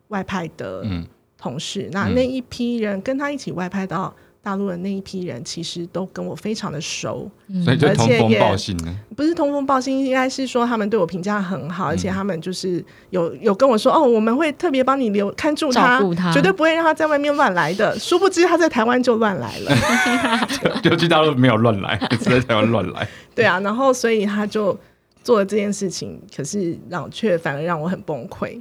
[0.09, 1.07] 外派的嗯
[1.39, 1.89] 同事。
[1.93, 7.31] 那嗯那一批人跟他一起外派到大陆的那一批人，其实都跟我非常的熟。
[7.65, 8.95] 所以就通风而且也报信呢。
[9.17, 16.01] 不是通风报信，应该是说他们对我评价很好，而且他们就是有有跟我说哦，我们会特别帮你留看住他
[16.33, 17.97] 绝对不会让他在外面乱来的。
[18.01, 19.77] 殊不知他在台湾就乱来了，
[20.83, 23.07] 就去大陆没有乱来，只 在台湾乱来。
[23.35, 24.77] 对啊，然后所以他就
[25.23, 28.59] 做了这件事情，可是让却反而让我很崩溃。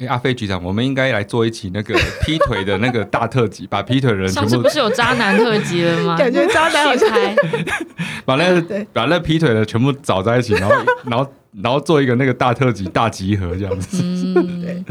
[0.00, 1.92] 哎、阿飞局长，我们应该来做一期那个
[2.24, 6.16] 劈腿的那个大特辑，把劈腿的人全部上次不是有渣男特辑了吗？
[6.16, 7.08] 感觉渣男好像
[8.24, 11.32] 把那个把那劈腿的全部找在一起，然后然后
[11.62, 14.00] 然后做一个那个大特辑大集合这样子。
[14.02, 14.84] 嗯， 对，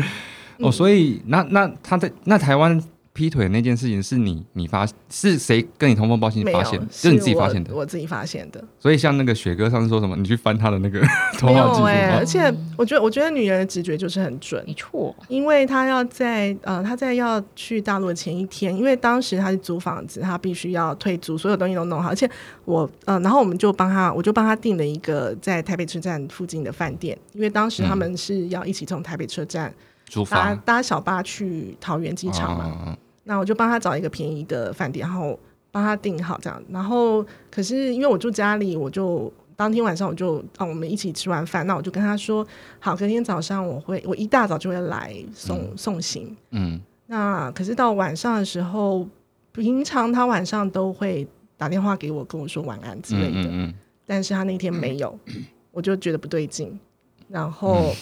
[0.59, 2.81] 哦，所以那那他在那台湾
[3.17, 7.73] 劈腿那件事情是你你发是谁跟你通风报信发现是你自己发现的。
[7.73, 8.63] 我自己发现的。
[8.79, 11.01] 所以像那个雪哥上次说什么，你去翻他的那个
[11.39, 12.23] 通没话记录有哎、而？
[12.23, 14.63] 且我觉得，我觉得女人的直觉就是很准。
[14.67, 22.29] 没错，因为她要在呃，她在要去大陆的前一天，因为当时她是租房子，她必须要退租，所有东西都弄好，而且
[22.65, 32.97] 我呃，然后我们就帮她，我就帮她订了一个在台北车站附近的饭店，因为当时他们是要一起从台北车站搭出发搭小巴去桃园机场嘛，哦
[33.27, 35.37] 那我就帮他找一个便宜的饭店，然后
[35.69, 36.63] 帮他订好这样。
[36.69, 42.47] 然后可是因为我住家里，我就当天晚上我就啊，我们一起吃完饭，那我就跟他说，
[42.79, 46.35] 好，隔天早上我会，我一大早就会来送、送行。
[46.51, 49.07] 嗯那可是到晚上的时候，
[49.51, 53.73] 平常他晚上都会打电话给我，跟我说晚安之类的，嗯嗯嗯。
[54.05, 55.17] 但是他那天没有，
[55.71, 56.79] 我就觉得不对劲。
[57.29, 57.93] 然后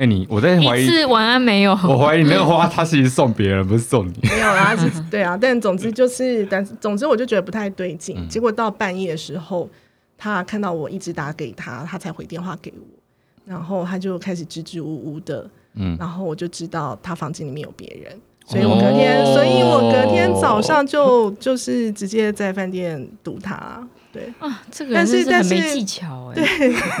[0.00, 4.14] 哎、你我在怀疑，一次晚安没有，我怀疑你那个花他其实送别人，不是送你。
[4.22, 8.16] 没有啦，是， 对啊，但总之就是，但总之我就觉得不太对劲。
[8.18, 9.68] 嗯结果到半夜的时候，
[10.16, 12.86] 他看到我一直打给他，他才回电话给我，
[13.44, 26.42] 然后他就开始支支吾吾的，嗯，然后我就知道他房间里面有别人，所以我隔天，哦所以我隔天早上就就是直接在饭店堵他，对啊，这个但是但是技巧哎，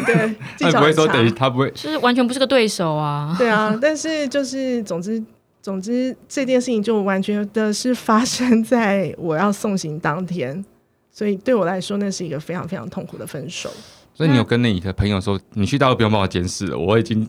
[0.06, 3.34] 对， 技巧他不会说等于他不会，就是完全不是个对手啊。
[3.38, 5.22] 对啊，但是就是总之。
[5.62, 10.64] 总之，这件事情就完全的是发生在我要送行当天，
[11.12, 13.68] 所以对我来说，那是一个非常非常痛苦的分手。
[14.14, 17.28] 所以你有跟那你的朋友说，你去大陆不用帮我监视了，我已经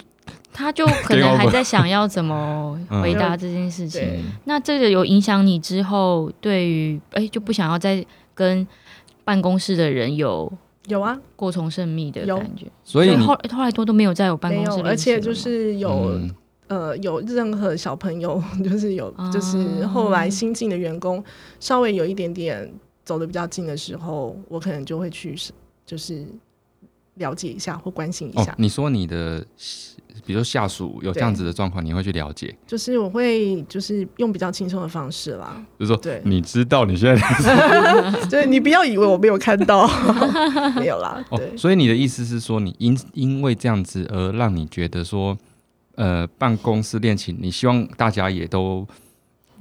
[0.54, 4.02] 他就可能还在想要怎么 回答这件事情。
[4.02, 8.68] 对，那这个有影响你之后对于哎就不想要再跟
[9.24, 10.52] 办公室的人有
[10.88, 16.30] 有啊，过从甚密的感觉，所以你后后来都都没有再有办，公室而且就是有、嗯。
[16.68, 21.22] 呃有任何小朋友， 就是有、啊就是后来新进的员工
[21.60, 22.72] 稍微有一点点
[23.04, 25.36] 走的比较近的时候，我可能就会去
[25.86, 26.26] 就是
[27.16, 29.46] 了解一下或关心一下。，哦你说你的，
[30.26, 36.22] 比如说下属有这样子的状况，你会去了解，就是我会就是用比较轻松的方式啦，就是说对。
[36.26, 37.22] 你知道你现在
[38.30, 39.88] 对你不要以为我没有看到，
[40.76, 45.38] 没有啦，哦对，，所以你的意思是说，你因因为这样子而让你觉得说，
[45.96, 48.88] 呃，办公室恋情，你希望大家也都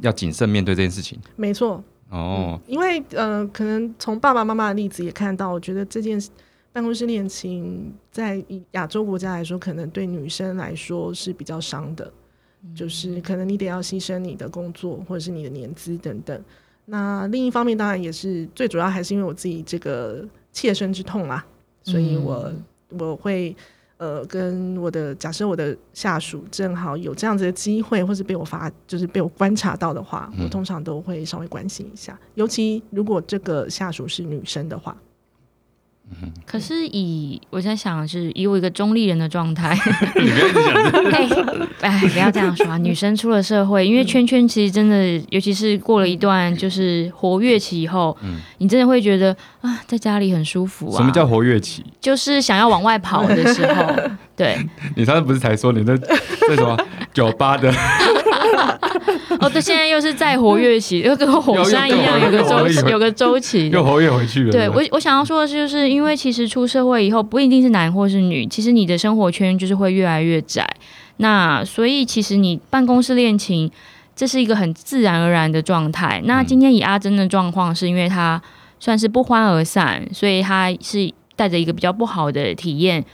[0.00, 1.18] 要谨慎面对这件事情。
[1.36, 6.30] 没错，哦，因为呃，可能从爸爸妈妈的例子也看到，我觉得这件事
[6.72, 12.12] 办公室恋情在亚洲国家来说，可能对女生来说是比较伤的，
[12.74, 16.42] 就是可能你得要牺牲你的工作或者是你的年资等等。
[16.86, 21.44] 那另一方面，当然也是最主要还是因为我自己这个切身之痛啦，
[21.82, 22.52] 所以我、
[22.98, 23.56] 我会。
[24.00, 32.18] 呃，跟我的假设，我的下属正好有这样子的机会，或是被我发，就是被我观察到的话，我嗯通常都会稍微关心一下。
[32.34, 34.96] 尤其如果这个下属是女生的话，
[36.46, 39.76] 可是以我在想的是以我一个中立人的状态，
[40.16, 41.68] 你不要一直讲这个。
[41.80, 42.76] 哎哎，不要这样说啊！
[42.78, 50.96] 女生出了社会，因为圈圈其实真的，尤其是过了一段就是活跃期以后，嗯你真的会觉得啊，在家里很舒服啊。
[50.98, 51.82] 什么叫活跃期？
[52.00, 53.90] 就是想要往外跑的时候，
[54.36, 54.58] 对，
[54.96, 56.76] 你上次不是才说你在在什么
[57.14, 57.72] 酒吧的？
[59.40, 63.70] 哦，对，现在又是再活跃期，又跟火山一样，有个周期，有个周期。
[63.70, 64.50] 又活跃回去了。
[64.50, 70.68] 对我，我想要说的是，就是因为其实出社会以后，不一定是男或是女，其实你的生活圈就是会越来越窄。
[71.18, 73.70] 那所以其实你办公室恋情，
[74.16, 76.20] 这是一个很自然而然的状态。
[76.24, 78.40] 那今天以阿珍的状况，是因为她
[78.78, 83.04] 算是不欢而散，所以她是带着一个比较不好的体验。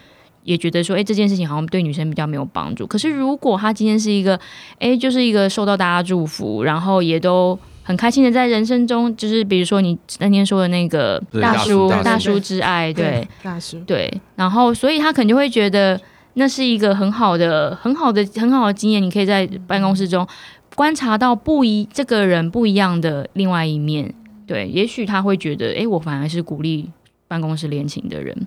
[0.46, 2.87] 也觉得说，哎、这件事情好像对女生比较没有帮助。
[2.87, 4.40] 可是如果他今天是一个，
[4.78, 16.00] 哎、就是一个受到大家祝福，然后也都很开心的在人生中，就是比如说你那天说的那个大叔大叔之爱，对大叔，对，然后所以他可能就会觉得
[16.35, 20.26] 那是一个很好的、很好的、很好的经验，你可以在办公室中
[20.74, 24.14] 观察到不一这个人不一样的另外一面。
[24.46, 26.88] 对，也许他会觉得，哎，我反而是鼓励
[27.26, 28.46] 办公室恋情的人。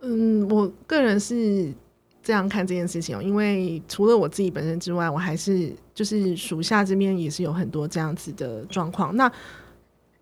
[0.00, 1.72] 嗯，我个人是
[2.22, 9.16] 这样看这件事情哦，因为除了我自己本身之外，我还是就是属下这边也是有很多这样子的状况。
[9.16, 9.30] 那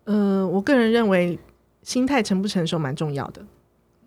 [0.05, 1.37] 呃，我个人认为
[1.83, 3.45] 心态成不成熟蛮重要的。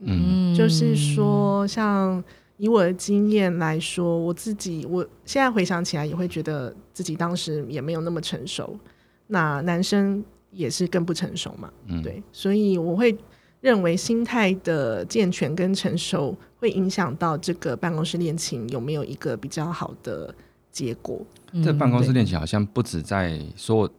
[0.00, 2.22] 嗯，就是说，像
[2.56, 8.74] 以我的经验来说，我自己我现在回想起来，也会觉得自己当时也没有那么成熟。
[9.26, 13.16] 那男生也是更不成熟嘛，嗯对，所以我会
[13.60, 20.34] 认为心态的健全跟成熟会影响到这个办公室恋情有没有一个比较好的
[20.70, 21.20] 结果。
[21.62, 23.90] 这办公室对恋情好像不止在说，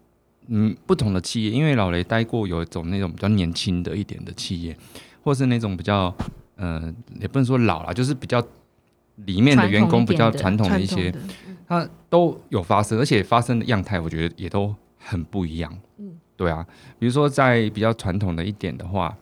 [0.47, 4.75] 嗯，不同的企业，因为老雷待过有一种那种比较年轻的一点的企业，
[5.23, 6.15] 或是那种比较，
[6.55, 8.43] 呃，也不能说老了，就是比较
[9.25, 11.13] 里面的员工比较传统的一些，
[11.67, 15.71] 它都有发生，而且发生的样态，我觉得也都很不一样。
[15.97, 16.65] 嗯对啊，
[16.97, 19.15] 比如说在比较传统的一点的话，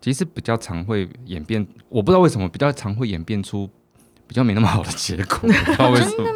[0.00, 3.68] 其实比较常会演变，我不知道为什么比较常会演变出
[4.26, 6.26] 比较没那么好的结果， 不知道为什么。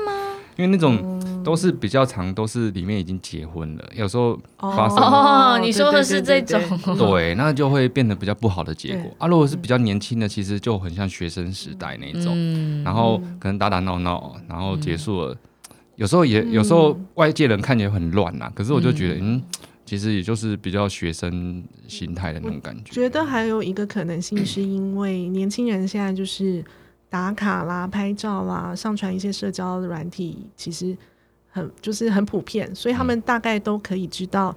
[0.56, 6.60] 因为那种都是比较长，都是里面已经结婚了，有时候发生哦，你说的是这种。
[6.96, 9.10] 对那就会变得比较不好的结果。
[9.18, 9.26] 啊。
[9.26, 12.84] 如果是比较年轻的，其实就很像学生时代那种，嗯。
[12.84, 15.36] 然后可能打打闹闹，然后结束了。
[15.96, 19.42] 有时候也有时候外界人看起来很乱呐，可是我就觉得，嗯，
[19.84, 22.92] 其实也就是比较学生心态的那种感觉。
[22.92, 26.64] 觉得还有一个可能性，是因为年轻人现在就是
[27.08, 30.96] 打卡啦、拍照啦、上传一些社交软体，其实
[31.50, 34.56] 很就是很普遍，所以他们大概都可以知道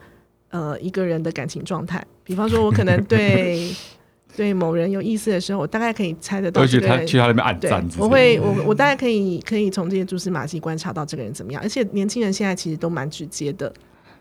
[0.49, 2.03] 呃一个人的感情状态。
[2.23, 3.69] 比方说，我可能对
[4.35, 13.71] 对某人有意思的时候，我大概可以猜得到都去这个人他去他那边按对赞我会我我大概可以可以从这些蛛丝马迹观察到这个人怎么样，而且年轻人现在其实都蛮直接的，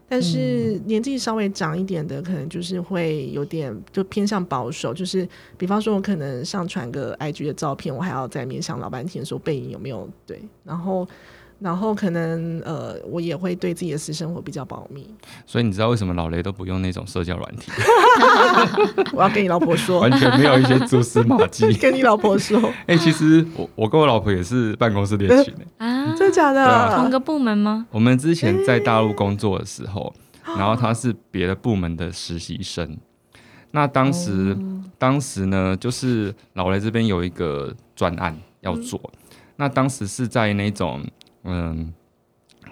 [0.08, 11.06] 但是年纪稍微长一点的，可能就是会有点就偏向保守，就是比方说我可能上传个 IG 的照片，我还要在面向老半天说背影有没有对，然后。
[11.58, 15.08] 然后可能呃，我也会对自己的私生活比较保密。
[15.46, 17.72] 所以你知道为什么老雷都不用那种社交软体，
[19.12, 21.72] 我要跟你老婆说完，全没有一些蛛丝马迹。
[21.80, 25.86] 跟你老婆说，哎、其实我我跟我老婆也是办公室恋情、欸。
[25.86, 26.96] 啊， 真的假的？
[26.96, 27.86] 同个部门吗？
[27.90, 30.14] 我们之前在大陆工作的时候，
[30.44, 32.98] 然后她是别的部门的实习生。
[33.72, 34.56] 那当时，
[34.98, 39.00] 当时呢，就是老雷这边有一个专案要做，
[39.56, 41.04] 那当时是在那种
[41.46, 41.94] 嗯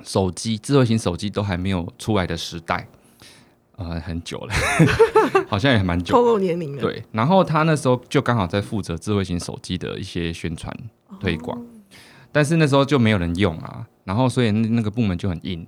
[0.02, 2.86] 手机、智慧型手机都还没有出来的时代。
[3.76, 4.54] 呃很久了，
[5.50, 6.22] 好像也蛮久透。
[6.22, 6.80] 露年龄了。
[6.80, 10.72] 对，然后他那时候就刚好在负责智慧型手机的一些宣传
[11.18, 11.60] 推广，
[12.30, 15.66] 但是那时候就没有人用啊，然后所以那那个部门就很硬。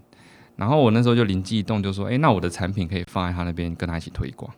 [0.55, 4.51] 然后我那时候就灵机一动，就说：“哎，那我的产品可以放在他那边跟他一起推广。”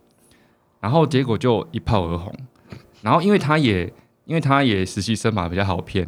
[0.79, 2.33] 然后结果就一炮而红。
[3.01, 3.91] 然后因为他也
[4.29, 6.07] 因为他也实习生嘛，比较好骗，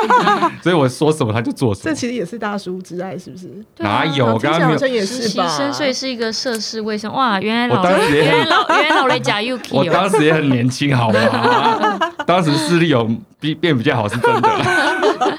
[0.64, 1.84] 所以我说什么他就做什么。
[1.84, 3.46] 这其实也是大叔之爱，是不是？
[3.76, 4.24] 哪有？
[4.24, 5.46] 我刚刚没有，像也是吧。
[5.46, 7.12] 实习生，所以是一个涉世未深。
[7.12, 9.88] 哇，原来老我当时也原来很，老原来老雷假 Yuki 我哦。
[9.92, 11.98] 当时也很年轻，好吗？
[12.26, 13.06] 当时视力有
[13.38, 15.38] 比变比较好，是真的。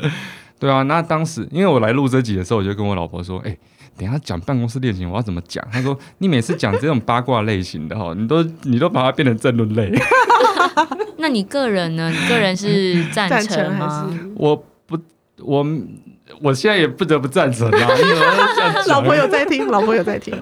[0.60, 3.56] 对啊，那当时因为我来录这集的时候，我就跟我老婆说：“哎、
[3.96, 9.90] 等一下讲办公室恋情，我要怎么讲？”她说：“你每次讲这种八卦类型的哈，你都你都把它变成政论类。
[11.18, 12.10] 那你个人呢？
[12.10, 14.08] 你个人是赞 赞成吗？
[14.10, 14.98] 是我不，
[15.38, 15.66] 我
[16.40, 17.88] 我现在也不得不赞成啊。
[18.88, 19.66] 老婆有在听？
[19.68, 20.34] 老婆有在听。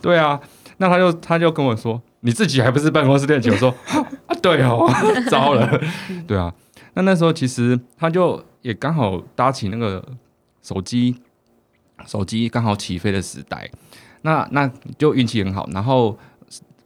[0.00, 0.40] 对啊，
[0.78, 3.74] 那他就他就跟我说：“你自己还不是办公室恋情？”我说
[4.26, 4.88] ：“啊，对哦，
[5.30, 5.80] 糟了。”
[6.26, 6.52] 对啊，
[6.94, 10.04] 那那时候其实他就也刚好搭起那个
[10.62, 11.16] 手机
[12.06, 13.70] 手机刚好起飞的时代，
[14.22, 16.18] 那那就运气很好，然后。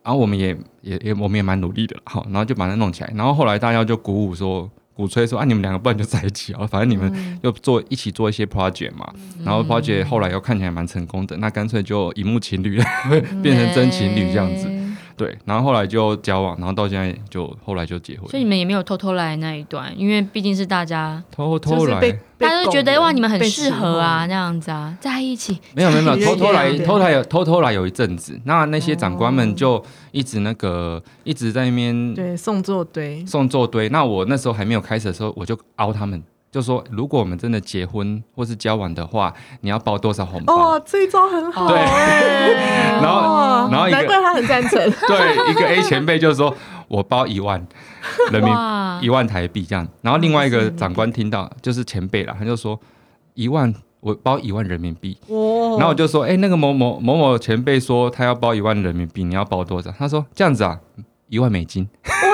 [0.07, 3.12] 然后我们也也也我们也蛮努力的，好，然后就把它弄起来。
[3.16, 9.12] 然后后来大家就鼓舞说，鼓吹说啊，你们两个不然就在一起啊，反正你们又做一起做一些 project 嘛。
[9.45, 12.81] 然后 project 后来又看起来蛮成功的，那干脆就荧幕情侣
[13.42, 14.71] 变成真情侣这样子。
[15.16, 18.29] 欸对，然后后来就交往，然后到现在就后来就结婚。
[18.29, 22.00] 所以你们也没有偷偷来那一段，因为毕竟是大家，偷偷来，
[22.38, 25.59] 大家都觉得哇，你们很适合啊，被这样子啊，在一起。
[25.74, 29.35] 没有没有没有， 偷偷来偷偷来有偷偷来有一阵子，那那些长官哦。
[29.35, 33.88] 们就一直那个一直在那边对送座堆，送座堆。
[33.88, 40.54] 那我那时候还没有开始的时候，我就凹他们，就说如果我们真的结婚或是交往的话，你要包多少红包？
[40.54, 42.98] 哦，这一招很好对哎。
[43.02, 44.78] 然后哦然后难怪他很赞成。
[45.06, 46.54] 对，一个 A 前辈就说
[46.88, 47.66] 我包一万
[48.32, 52.80] 人民哇一万台币这样，然后另外一个长官听到就是前辈啦，他就说
[53.35, 55.38] 一万我包一万人民币，哇
[55.76, 59.92] 然后我就说，哎、那个某某某某前辈说他要包一万人民币，你要包多少？
[59.98, 60.78] 他说这样子啊，
[61.28, 61.87] 一万美金。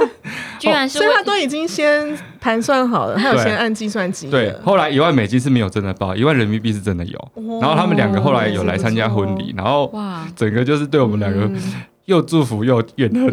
[0.58, 7.18] 居然所以他都已经先盘算好了，他有先按计算机对，后来一万美金是没有真的报，一万人民币是真的有。
[7.34, 11.60] 哇然后他们两个后来有来参加婚礼，，然后哇，整个就是对我们两个嗯。
[12.06, 13.32] 又祝福又怨恨，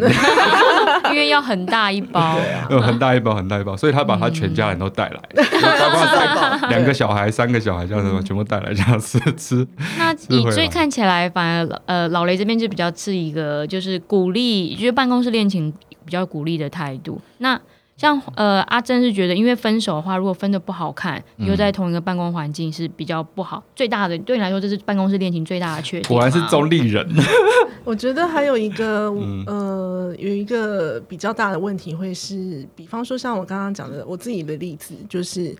[1.10, 2.36] 因为要很大一包，
[2.70, 9.66] 有很大一包很大一包，所以他把他全家人都带来，包括带两个小孩、三个小孩这样子，全部带来这样吃吃。
[9.98, 10.14] 那
[10.52, 15.74] 所以看起来，反而呃老雷这边就比较是一个就是鼓励，就是办公室恋情
[16.10, 17.20] 比较鼓励的态度。
[17.38, 17.60] 那
[17.96, 23.62] 像呃阿珍是觉得，因为分手的话，如果分的不好看，嗯又在同一个办公环境是比较不好。
[23.76, 26.08] 最大的对你来说，这是办公室恋情最大的缺点。
[26.08, 26.68] 果然是中。
[26.68, 27.06] 立人，
[27.84, 35.54] 我觉得还有一个、嗯呃，有一个比较大的问题会是，比方说像我刚刚讲的我自己的例子，就是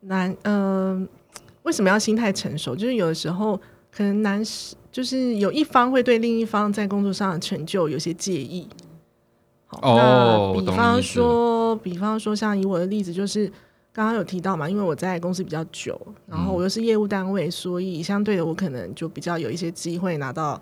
[0.00, 1.06] 男呃，
[1.64, 2.74] 为什么要心态成熟？
[2.74, 3.60] 就是有的时候
[3.92, 8.66] 可能男士就是有一方会对另一方在工作上的成就有些介意。
[9.80, 13.46] 好，哦那比方说，比方说像以我的例子，就是
[13.92, 20.60] 刚刚有提到嘛，因为我在公司比较久，然后我又是业务单位，所以相对的我可能就比较有一些机会拿到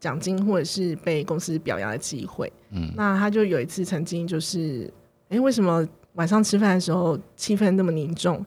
[0.00, 2.52] 奖金或者是被公司表扬的机会。
[2.70, 4.92] 嗯那他就有一次曾经就是，
[5.28, 8.44] 哎、为什么晚上吃饭的时候气氛那么凝重？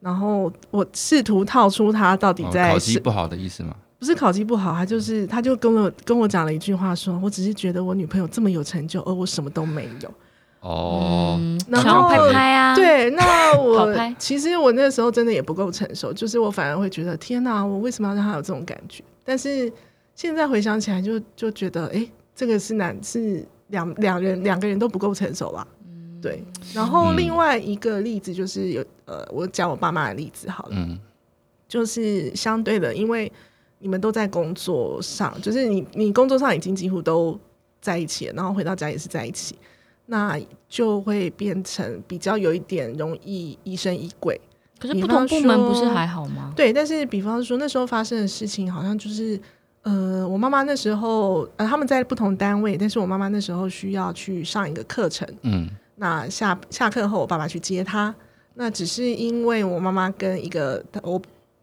[0.00, 3.76] 然后我试图套出他到底哦在是、考绩不好的意思吗？
[4.02, 10.12] 不是考绩不好，他就是他就跟我跟我讲了一句话说，我只是觉得我女朋友这么有成就，而我什么都没有。
[10.58, 19.04] 哦，嗯，然后拍拍啊，，对，那我其实我那时候真的也不够成熟，就是我反而会觉得天哪，我为什么要让他有这种感觉？
[19.24, 19.72] 但是
[20.16, 25.64] 现在回想起来就，就觉得哎、诶这个是男是两两人两个人都不够成熟啦。
[26.20, 26.42] 对，
[26.74, 30.98] 然后嗯另外一个例子就是有呃，我讲我爸妈的例子好了，嗯。
[31.68, 33.32] 就是相对的，因为
[33.82, 37.38] 你们都在工作上，就是你你工作上已经几乎都
[37.80, 39.56] 在一起了，然后回到家也是在一起，
[40.06, 44.40] 那就会变成比较有一点容易疑神疑鬼。
[44.78, 46.52] 可是不同部门不是还好吗？
[46.56, 49.40] 对，但是比方说那时候发生的事情，好像就是
[49.82, 58.12] 呃，我妈妈那时候呃他们在不同单位，但是我妈妈那时候需要去上一个课程，嗯那下下课后，我爸爸去接她。
[58.54, 61.20] 那只是因为我妈妈跟一个我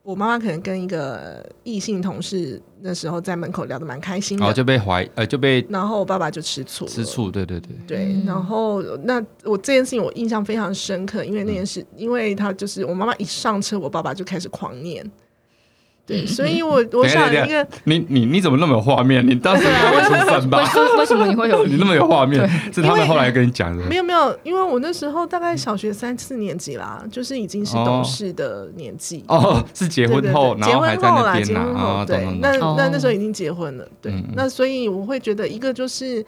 [0.10, 7.05] 我妈妈可能跟一个异性同事那时候在门口聊得蛮开心的，然后就被怀呃就被然后我爸爸就吃醋吃。
[7.05, 15.05] 醋，对对对，对，嗯然后那我这件事情我印象非常深刻，因为那件事，因为他就是我妈妈一上车，我爸爸就开始狂念，
[16.10, 19.24] 对，所以我我想一个你你你怎么那么有画面？
[19.26, 20.66] 你当时会出三八为？
[20.66, 23.97] 什为什么你会有 你那么有画面，是他们后来跟你讲的没。
[23.97, 29.24] 有没有，因为我那时候大概小学三四年级啦，就是已经是哦懂事的年纪。
[29.28, 32.51] 哦，是结婚后，对结然后还在婚后啦，结婚后对，那。
[32.76, 36.26] 那那时候哦已经结婚了，对那所以我会觉得一个就是，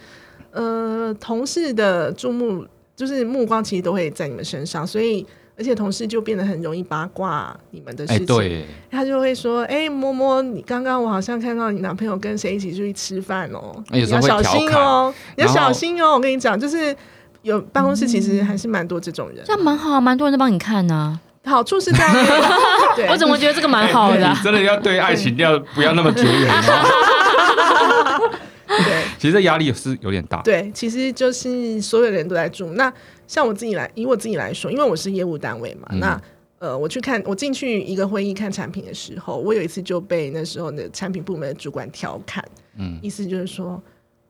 [0.52, 2.64] 呃，同事的注目
[2.96, 5.26] 就是目光其实都会在你们身上，所以
[5.62, 16.96] 而且同事就变得很容易八卦你们的事哎，情，对，他就会说，哎，摸摸，你刚刚我好像看到你男朋友跟谁一起出去吃饭哦，你要小心哦，你要小心哦，我跟你讲，就是。
[17.44, 22.16] 有办公室其实还是蛮多这种人，这样蛮好，蛮多人在帮你看呢、好处是这样，
[23.10, 28.30] 我怎么觉得这个蛮好的 真的要对爱情要不要那么绝缘哦？
[28.78, 29.04] 对。
[29.20, 30.42] 其实这压力是有点大。
[30.42, 32.72] 对，其实就是所有人都在住。
[32.72, 32.92] 那
[33.28, 36.00] 像我自己来，以我自己来说，因为我是业务单位嘛，嗯。
[36.00, 36.22] 那
[36.60, 42.44] 呃，我去看我进去一个会议看产品的时候，我有一次就被那时候的产品部门的主管调侃，
[42.78, 43.82] 嗯，意思就是说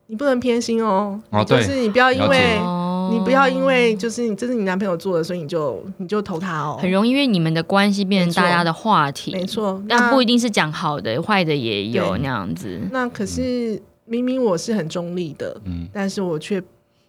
[0.06, 2.88] 你不能偏心哦，哦就是你不要因为哦。
[3.12, 12.80] 你不要因为就是你这是你男朋友做的，所以你就你就投他哦，很容易，因为你们的关系变成大家的话题，没错，但那不一定是讲好的，坏的也有那样子。
[12.90, 13.82] 那可是
[14.12, 16.62] 明明我是很中立的，嗯但是我却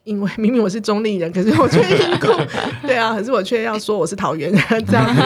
[0.06, 2.28] 因为 明明我是中立人，可是我却因故
[2.88, 5.22] 对啊，可是我却要说我是桃园人 这样子。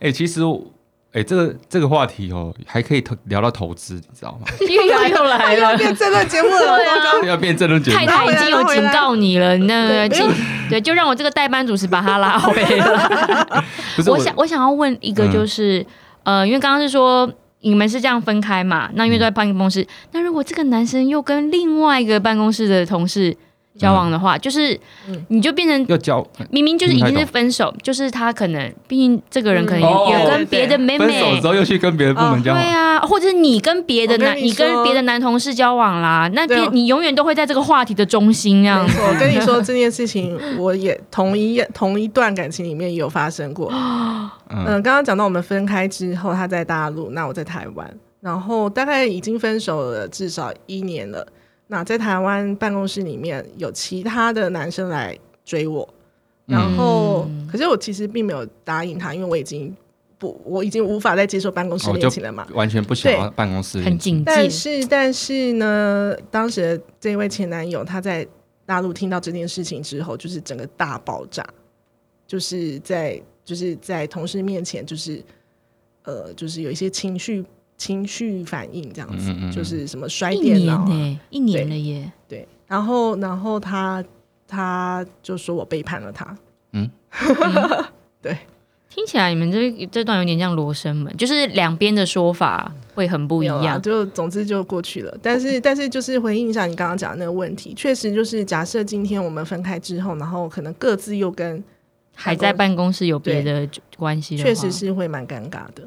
[0.00, 0.40] 哎，其实
[1.12, 4.46] 哎，这个这个话题哦，还可以投聊到投资，你知道吗？
[4.60, 8.04] 又又又来又要了，变这个节目了，对啊糟糕要变正论节目太。
[8.06, 10.20] 太已经有警告你了，那个对
[10.68, 13.64] 对，就让我这个代班主持把他拉回来。
[13.96, 15.84] 不是我想，我想要问一个，就是、
[16.24, 17.32] 呃，因为刚刚是说
[17.66, 23.36] 你们是这样分开嘛，那因为都在办公室，那如果这个男生又跟另外一个办公室的同事
[23.78, 24.74] 交往的话，就是
[25.08, 25.24] 嗯。
[25.28, 29.90] 你就变成要交明明就是已经是分手，就是他可能，毕竟这个人可能也、嗯。
[29.90, 31.20] 哦也跟别的妹分妹。
[31.20, 38.86] 手之后又去跟别的部门交往，对啊，或者是你跟别的男，你你跟别的男同事交往啦，那你永远都会在这个话题的中心，这样。
[38.86, 38.98] 子。
[39.00, 43.70] 我跟你说这件事情，我也同一同一段感情里面也有发生过。
[44.48, 51.26] 嗯、嗯刚刚讲到我们分开之后，他在大陆，那我在台湾，然后大概已经分手了至少一年了。
[51.68, 55.88] 那在台湾办公室里面有其他的男生来追我，
[56.46, 59.74] 然后、嗯可是我其实并没有答应他，因为我已经
[60.18, 62.46] 不，我已经无法再接受办公室恋情了嘛。
[62.52, 68.26] 完全不想要办公室很恋情，但是但是呢，当时的这位前男友他在
[68.64, 71.46] 大陆听到这件事情之后，就是整个大爆炸，
[72.26, 75.22] 就是在就是在同事面前，就是
[76.02, 77.44] 呃，就是有一些情绪
[77.76, 80.88] 情绪反应这样子，嗯嗯嗯就是什么摔电脑、
[81.30, 82.10] 一年了耶。
[82.28, 84.04] 对，然后然后他
[84.48, 86.36] 他就说我背叛了他，
[86.72, 86.90] 嗯，
[88.22, 88.36] 对
[88.88, 93.80] 听起来你们这这段有点像罗生门，就是两边的说法会很不一样。
[93.82, 95.14] 就总之就过去了。
[95.20, 101.62] 但是但是就是回应一下你刚刚讲的那个问题，确实就是假设今天我们分开之后，然后可能各自又跟
[102.14, 103.68] 还在办公室有别的
[103.98, 105.86] 关系，确实是会蛮尴尬的。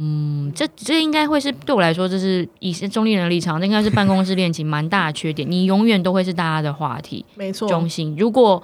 [0.00, 5.48] 嗯，这这应该会是对我来说，这是以中立人的立场，这应该是办公室恋情蛮大的缺点。
[5.50, 8.14] 你永远都会是大家的话题 没错，中心。
[8.18, 8.62] 如果，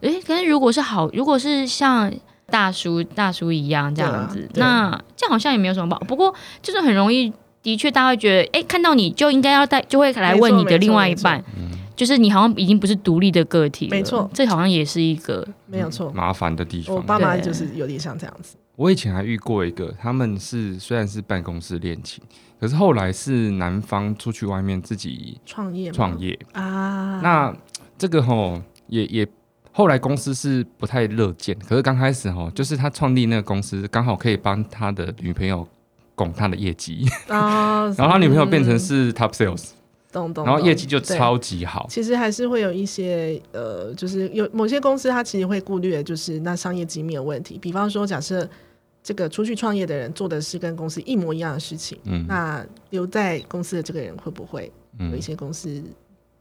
[0.00, 2.12] 诶，可是如果是好，如果是像
[2.48, 6.00] 大叔大叔一样这样子，啊那这样好像也没有什么不好。
[6.06, 7.32] 不过就是很容易，
[7.62, 11.42] 的确大家会觉得，哎，看到你就应该要带，就会来问你的另外一半，
[11.94, 13.90] 就是你好像已经不是独立的个体了。
[13.90, 16.10] 没错这好像也是一个没有错。
[16.12, 16.94] 麻烦的地方。
[16.94, 22.22] 我爸妈对就是有点像这样子，我以前还遇过一个，他们是虽然是办公室恋情，
[22.60, 26.38] 可是后来是男方出去外面自己创业嘛创业。
[26.52, 27.56] 啊，那
[27.96, 29.26] 这个吼也也
[29.72, 35.66] 后来公司是不太乐见，可是刚开始吼，就是他创立那个公司，刚好可以帮他的女朋友
[36.14, 39.70] 拱他的业绩，啊， 然后他女朋友变成嗯是 top sales，、
[40.12, 41.86] 懂懂，然后懂业绩就超级好。
[41.88, 48.48] 其实还是会有一些呃，就是有某些公司它其实会顾虑的就是那商业机密的问题，比方说假设
[49.06, 55.80] 这个出去创业的人做的是跟公司一模一样的事情，嗯那留在公司的这个人会不会有一嗯，些公司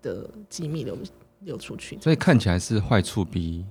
[0.01, 0.97] 的机密流
[1.41, 1.95] 流出去？
[2.01, 3.63] 所以看起来是坏处比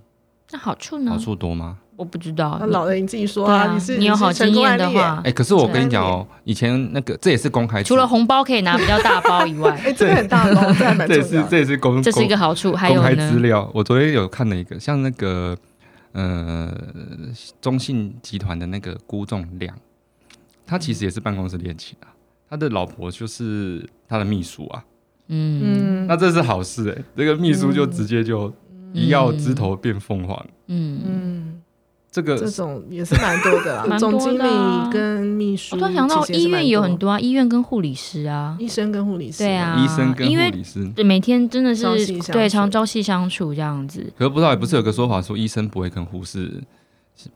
[0.53, 1.19] 那好处呢好？
[1.19, 1.79] 处多吗？
[1.97, 2.67] 我不知道那。
[2.67, 11.51] 老人你自己说对啊，你是你有好经验的话哎、，可是我跟你讲哦，以前那个这也是公开，除了红包可以拿比较大包以外，哎，这个很大包，这还蛮 这也是重要的。
[11.51, 12.75] 这也是公这是一个好处。
[12.75, 13.69] 还有公开资，料。
[13.75, 15.57] 我昨天有看了一个，像那个
[16.15, 16.75] 呃
[17.61, 19.79] 中信集团的那个辜仲亮，
[20.67, 22.09] 他其实也是办公室恋情啊，
[22.49, 24.85] 他的老婆就是他的秘书啊，
[25.29, 28.53] 嗯，嗯那这是好事哎、这个秘书就直接就
[28.93, 30.47] 一要枝头变凤凰。
[30.69, 31.62] 嗯，嗯，
[32.15, 35.75] 这个这种也是蛮多的啦， 蛮多的总经啊理跟秘书。
[35.75, 40.89] 我突然想到医院有很多多啊，医院跟护理师啊，医生跟护理师，对啊医生跟护理师。
[40.95, 41.85] 对，每天真的是
[42.31, 44.12] 对常朝夕相处这样子。
[44.17, 46.62] 可是不知道，也不是有个说法说医生不会跟护士，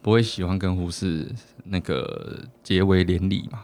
[0.01, 1.27] 不会喜欢跟护士
[1.65, 3.59] 那个结为连理嘛？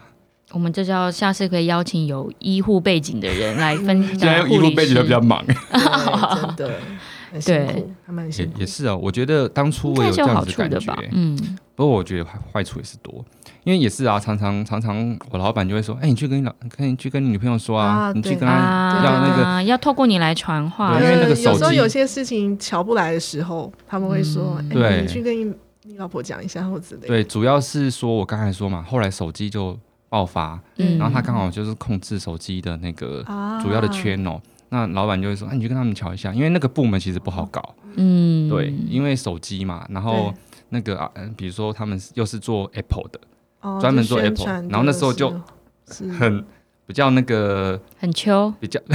[0.52, 5.18] 我们这叫下次可以邀请有医护背景的人来分享 现在医护背景都比较。
[5.20, 5.42] 忙，
[6.56, 6.80] 对真的
[7.30, 8.60] 很辛对苦，他们很辛也苦。
[8.60, 8.96] 也是啊。
[8.96, 11.08] 我觉得当初我有这样子的感觉，？
[11.12, 11.36] 嗯，
[11.74, 13.24] 不过我觉得坏坏处也是多，
[13.64, 25.52] 因为也是啊，常常常常我老板就会说，哎、你去跟你老，跟你去跟你女朋友说啊，啊你去跟她啊，要那个，要透过你来传话，因为那个呃有时候有些事情瞧不来的时候，他们会说：“嗯哎、你去跟你
[25.82, 27.06] 你老婆讲一下，或之类的。
[27.08, 40.32] 对，主要是说我刚才说嘛，后来手机就爆发，嗯然后他刚好就是控制手机的那个啊主要的 channel，、那老板就会说，哎、你去跟他们瞧一下，因为那个部门其实不好搞，嗯，对，因为手机嘛，然后
[40.70, 43.20] 那个啊，呃比如说他们又是做 Apple 的，
[43.60, 45.30] 哦专门做 Apple，然后那时候就
[46.18, 46.44] 很
[46.86, 48.92] 比较那个很秋，比较， 我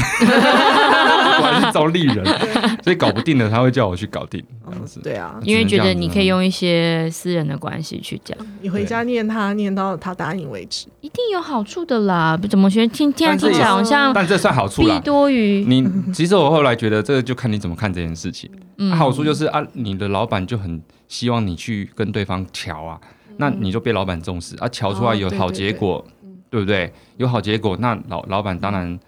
[1.41, 2.25] 还是中立人，
[2.83, 4.99] 所以搞不定的他会叫我去搞定，这样子。
[5.01, 6.41] 对啊，因为觉得你可以用。
[6.41, 10.87] 一些私人的关系去讲，你回家念他，念到他答应为止。
[11.01, 12.35] 一定有好处的啦。
[12.49, 14.99] 怎么觉得听听听起来好像但这算好处弊啦。
[15.01, 18.49] 多于你其实我后来觉得，这个就看你怎么看这件事情。
[18.97, 22.99] 好处就是啊，你的老板就很希望你去跟对方调啊，
[23.37, 26.03] 那你就被老板重视啊，调出来有好结果，
[26.49, 26.91] 对不对？
[27.17, 28.99] 有好结果，那老老板当然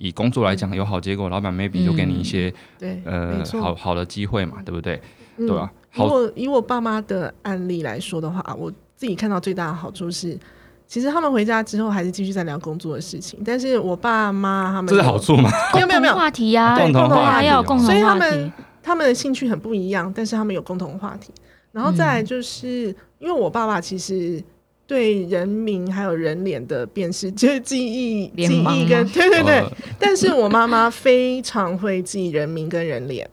[0.00, 5.00] 以工作来讲有好结果，老板 maybe 就给你一些对，呃好好的机会嘛，对不对？
[5.36, 5.70] 嗯对吧？
[5.94, 10.38] 以好，我以我爸妈的案例来说的话，我自己看到最大的好处是，
[10.86, 15.50] 其实他们回家之后还是继续在聊工作的事情，但是我爸妈他们这是好处吗？
[15.76, 21.30] 没有没有没有话题呀，共同话题要有共同所以他们，他们的兴趣很不一样，但是他们有共同话题。
[21.72, 24.42] 然后再来就是，因为我爸爸其实
[24.90, 29.58] 对人名还有人脸的辨识， 就是记忆、记忆跟吗对对对。
[29.60, 33.30] 呃 但是我妈妈非常会记人名跟人脸，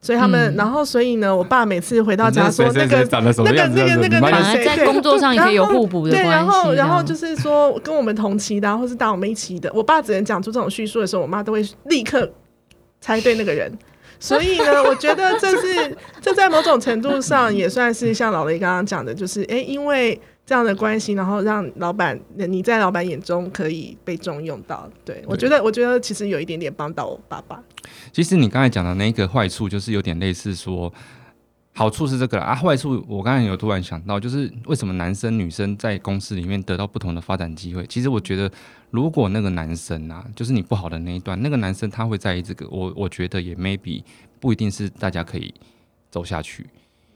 [0.00, 3.40] 所以他们，嗯然后所以呢，我爸每次回到家你说那个那个？
[3.44, 6.30] 那个那个你妈就反而在工作上也可以有互补的对，关系。
[6.32, 12.28] 然后然后就是说跟我们同期的啊、或是大我们一起的，我爸只能讲出这种叙述的时候，我妈都会立刻
[13.00, 13.72] 猜对那个人。
[14.18, 20.20] 所以呢，我觉得这是这在某种程度上也算是像老雷刚刚讲的，就是哎，因为
[20.50, 24.90] 这样的关系，然后让老板你在老板眼中可以被重用到。
[25.04, 27.62] 对我觉得，我觉得其实有一点点帮到我爸爸。
[28.10, 30.92] 其实你刚才讲的那个坏处，就是有点类似说，
[31.72, 37.86] 好处是这个啊，坏处我刚才有突然想到，就是为什么男生女生在公司里面得到不同的发展机会？
[37.86, 38.50] 其实我觉得，
[38.90, 44.02] 如果那个男生啊，就是你不好的那一段，那个男生他会在意这个，我我觉得也 maybe
[44.40, 45.54] 不一定是大家可以
[46.10, 46.66] 走下去。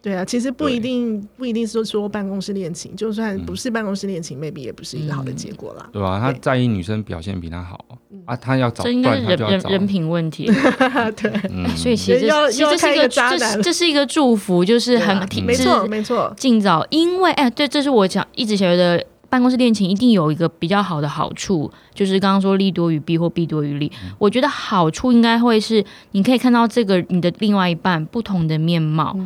[0.04, 5.88] 对啊，其实不一定不一定是说办公室恋情，就算不是办公室恋情、m a y b e 也不是一个好的结果啦。
[5.90, 7.82] 对吧、他在意女生表现比他好
[8.26, 9.14] 啊，他要找，这应该。
[9.14, 10.44] 人人人品问题，
[11.16, 11.66] 对，嗯。
[11.74, 12.20] 所以其实
[12.52, 23.90] 其实这是一个渣这男是这是一个祝福，就是很体没错没错，尽早，因为哎，对，这是我讲一直觉得办公室恋情一定有一个比较好的好处，就是刚刚说利多于弊或弊多于利。
[24.04, 24.10] 嗯。
[24.18, 29.16] 我觉得好处应该会是你可以看到这个你的另外一半不同的面貌，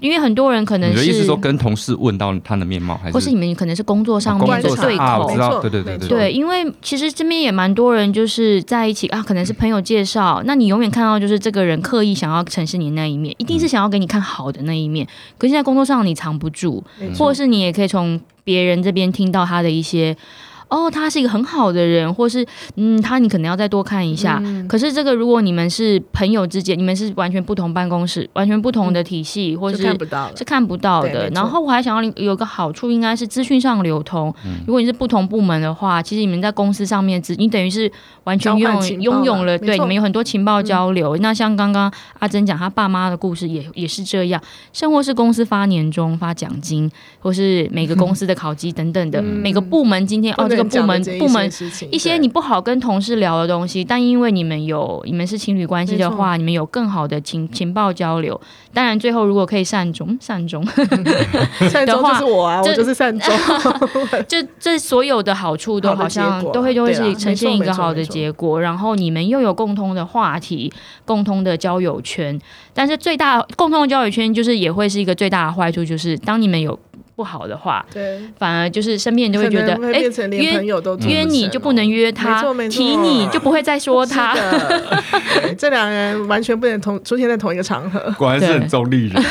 [0.00, 3.14] 因为很多人可能是你的意思说跟同事问到他的面貌，还是？
[3.14, 5.24] 或是你们可能是工作上哦面的对口。
[5.24, 15.06] 我知道，没错对对对对，因为其实这边也蛮多人就是在一起啊，可能是朋友介绍，那你永远看到就是这个人刻意想要呈现你那一面，一定是想要给你看好的那一面。
[15.38, 16.84] 可是现在工作上你藏不住，
[17.18, 20.16] 或者是你也可以从别人这边听到他的一些。
[20.68, 22.44] 哦，他是一个很好的人，或是
[22.74, 24.40] 嗯，他你可能要再多看一下。
[24.44, 30.44] 嗯可是这个，如果你们是朋友之间，你们是完全不同办公室、完全不同的体系，或是看不到了是。
[30.44, 31.30] 看不到的。
[31.30, 34.34] 然后我还想要有一个好处，应该是资讯上流通。
[34.66, 37.90] 如果你是不同部门的话，其实你们在公司上面资，你等于是
[38.24, 41.16] 完全拥交换情报拥有了，对，你们有很多情报交流。
[41.18, 44.42] 那像刚刚阿珍讲她爸妈的故事也也是这样，
[44.72, 46.90] 甚或是公司发年终、发奖金，
[47.20, 51.50] 或是每个公司的考绩等等的，嗯每个部门今天哦，这个部门部门
[51.90, 58.40] 一些你不好跟同事聊的东西，但因为你们有你们是情侣关系的话，你们有更好的情情报交流。
[58.72, 60.66] 当然，最后如果可以善终，嗯 善终，
[61.70, 63.34] 善终的话就是我啊，我这就是善终。
[64.28, 70.70] 这这所有的好处都好像都会就会是呈现一个好的结果，然后你们又有共通的话题、
[71.04, 72.38] 共通的交友圈，
[72.74, 76.78] 但是最大共通的交友圈就是也会是一个最大的坏处，就是当你们有
[77.16, 80.00] 不好的话，对，反而就是身边人就会觉得哎
[80.30, 84.36] 约朋友都做约你就不能约他提你就不会再说他。
[85.56, 87.98] 这两个人完全不能同出现在同一个场合。
[88.18, 89.22] 果然是很中立人。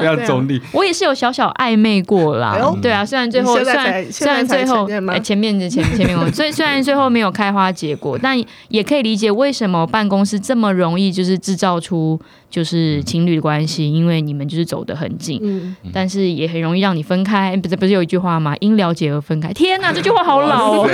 [0.00, 0.58] 非常中立。
[0.72, 4.88] 我也是有小小暧昧过啦哎，对啊，虽然最后你虽然虽然最后
[5.22, 12.18] 前面的前前面我，所以虽然最后没有开花结果，但也可以理解为什么办公室这么容易就是制造出
[12.50, 15.40] 就是情侣的关系，因为你们就是走得很近。
[15.42, 18.54] 嗯，但是也很容易让你分开，不是不是有一句话吗？
[18.60, 19.52] 因了解而分开。
[19.52, 20.90] 天哪，这句话好老哦。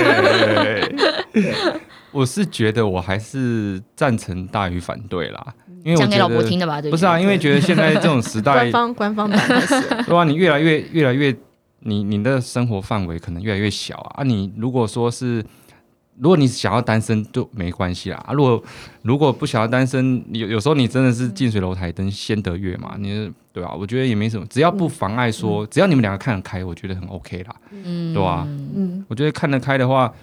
[2.13, 5.45] 我是觉得我还是赞成大于反对啦，
[5.83, 6.81] 因为我讲给老婆听的吧？
[6.81, 11.35] 对不是啊，因为觉得现在这种时代官，方官方版开始， 对啊、你越来越越来越，
[11.81, 14.21] 你你的生活范围可能越来越小啊。
[14.21, 15.43] 啊你如果说是，
[16.19, 18.17] 如果你想要单身就没关系啦。
[18.25, 18.63] 啊，如果
[19.03, 22.95] 如果不想要单身，有有时候你真的是近水楼台灯，先得月嘛。
[22.97, 27.55] 你对吧、我觉得也没什么，只要不妨碍说，只要你们两个看得开，我觉得很 OK 啦。
[27.71, 30.13] 嗯对啊嗯，我觉得看得开的话，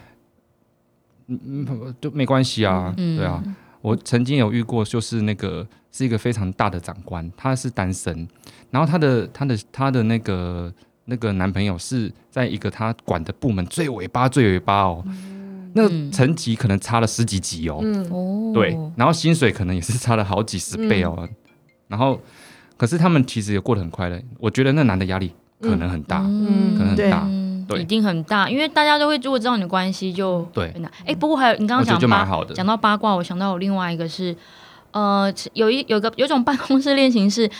[1.26, 3.42] 嗯嗯，就没关系啊，嗯对啊。
[3.80, 8.26] 我曾经有遇过，就是那个是一个非常大的长官，他是单身，
[8.70, 10.72] 然后他的他的他的那个
[11.06, 15.04] 那个男朋友是在一个他管的部门最尾巴最尾巴哦，
[15.74, 21.28] 那个层级可能差了十几级哦，嗯，哦，对，然后薪水可能也是差了好几十倍哦，
[21.88, 22.18] 然后
[22.76, 26.76] 可是他们其实也过得很快乐，我觉得那男的压力可能很大，嗯。
[26.78, 27.80] 可能很大，嗯，对。
[27.80, 30.72] 一定很大，因为大家都会如果知道你的关系就对。
[31.04, 31.98] 哎，不过还有你刚刚讲
[32.54, 34.34] 讲到八卦，我想到有另外一个是，
[34.92, 37.50] 呃，有一有个有一种办公室恋情是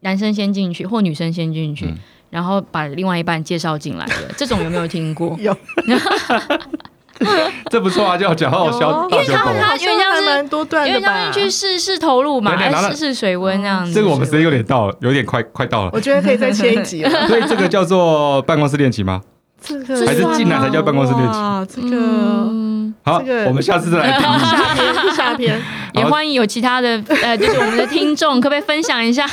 [0.00, 1.96] 男生先进去或女生先进去，嗯。
[2.30, 5.36] 然后把另外一半介绍进来的，这种有没有听过？
[5.40, 5.54] 有，
[7.70, 9.50] 这不错啊，叫脚号小大小狗。
[9.60, 11.06] 好像是蛮多段因的吧？
[11.08, 13.92] 为他们去试试投入嘛，对对然后哎试试水温这样子。
[13.92, 17.10] 这个我们时间有点到了，有点快快到了，我觉得可以再切一集了。
[17.28, 19.20] 所以这个叫做办公室恋情吗？
[19.62, 21.40] 这个还是进来才叫办公室恋情？
[21.40, 24.18] 啊，这个嗯，好，这个我们下次再来。
[24.18, 25.62] 下篇下篇，
[25.94, 29.24] 也欢迎有其他的呃，就是我们的听众，可不可以分享一下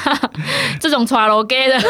[0.80, 1.84] 这种 t r a l gay 的例子？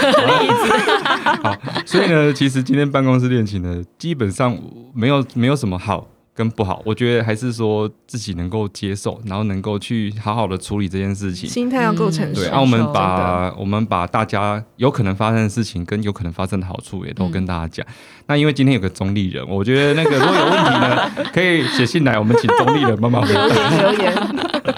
[1.44, 4.58] 好，所以呢，其实今天办公室恋情呢，基本上
[4.94, 6.08] 没有没有什么好
[6.40, 11.50] 跟不好，我觉得还是说自己能够接受，然后能够去好好的处理这件事情。
[11.50, 12.50] 心态要够成熟对，。
[12.50, 17.86] 那啊，我们把我们把大家有可能发生的事情跟有可能发生的好处也都跟大家讲。
[18.28, 23.46] 那因为今天有个中立人，我觉得那个如果有问题呢，可以写信来，我们请中立人帮忙回答。
[23.46, 24.14] 留言留言，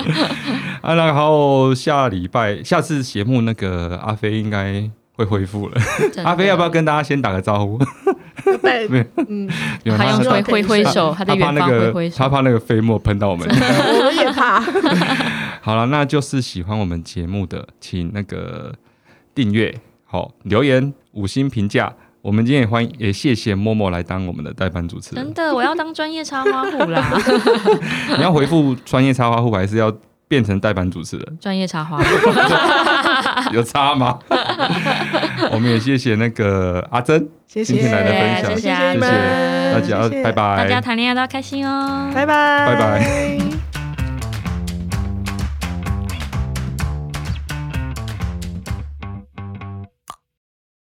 [0.81, 5.79] 啊，然后下礼拜下次节目那个阿飞应该会恢复了。
[6.23, 7.77] 阿飞要不要跟大家先打个招呼？
[8.61, 9.49] 对 没有，嗯，
[9.83, 12.29] 有他用说挥挥挥手，他在远那个方挥挥手他。
[12.29, 13.47] 怕那个飞沫喷到我们。
[13.49, 14.59] 我们也怕。
[15.61, 18.73] 好了，那就是喜欢我们节目的，请那个
[19.35, 19.73] 订阅、
[20.05, 21.93] 好、留言、五星评价。
[22.21, 25.33] 我们今天也欢迎，也谢谢默默来当我们的代班主持人真。
[25.33, 27.11] 的，我要当专业插花户啦！
[28.15, 29.91] 你要回复专业插花户，还是要
[30.31, 31.37] 变成代班主持人？
[31.41, 32.01] 专业插花，
[33.51, 34.17] 有差吗？
[35.51, 38.69] 我们也谢谢那个阿珍，谢谢，今天来的分享谢谢
[39.73, 42.09] 大家拜拜，大家谈恋爱都要开心哦。
[42.15, 43.50] 拜拜，拜拜。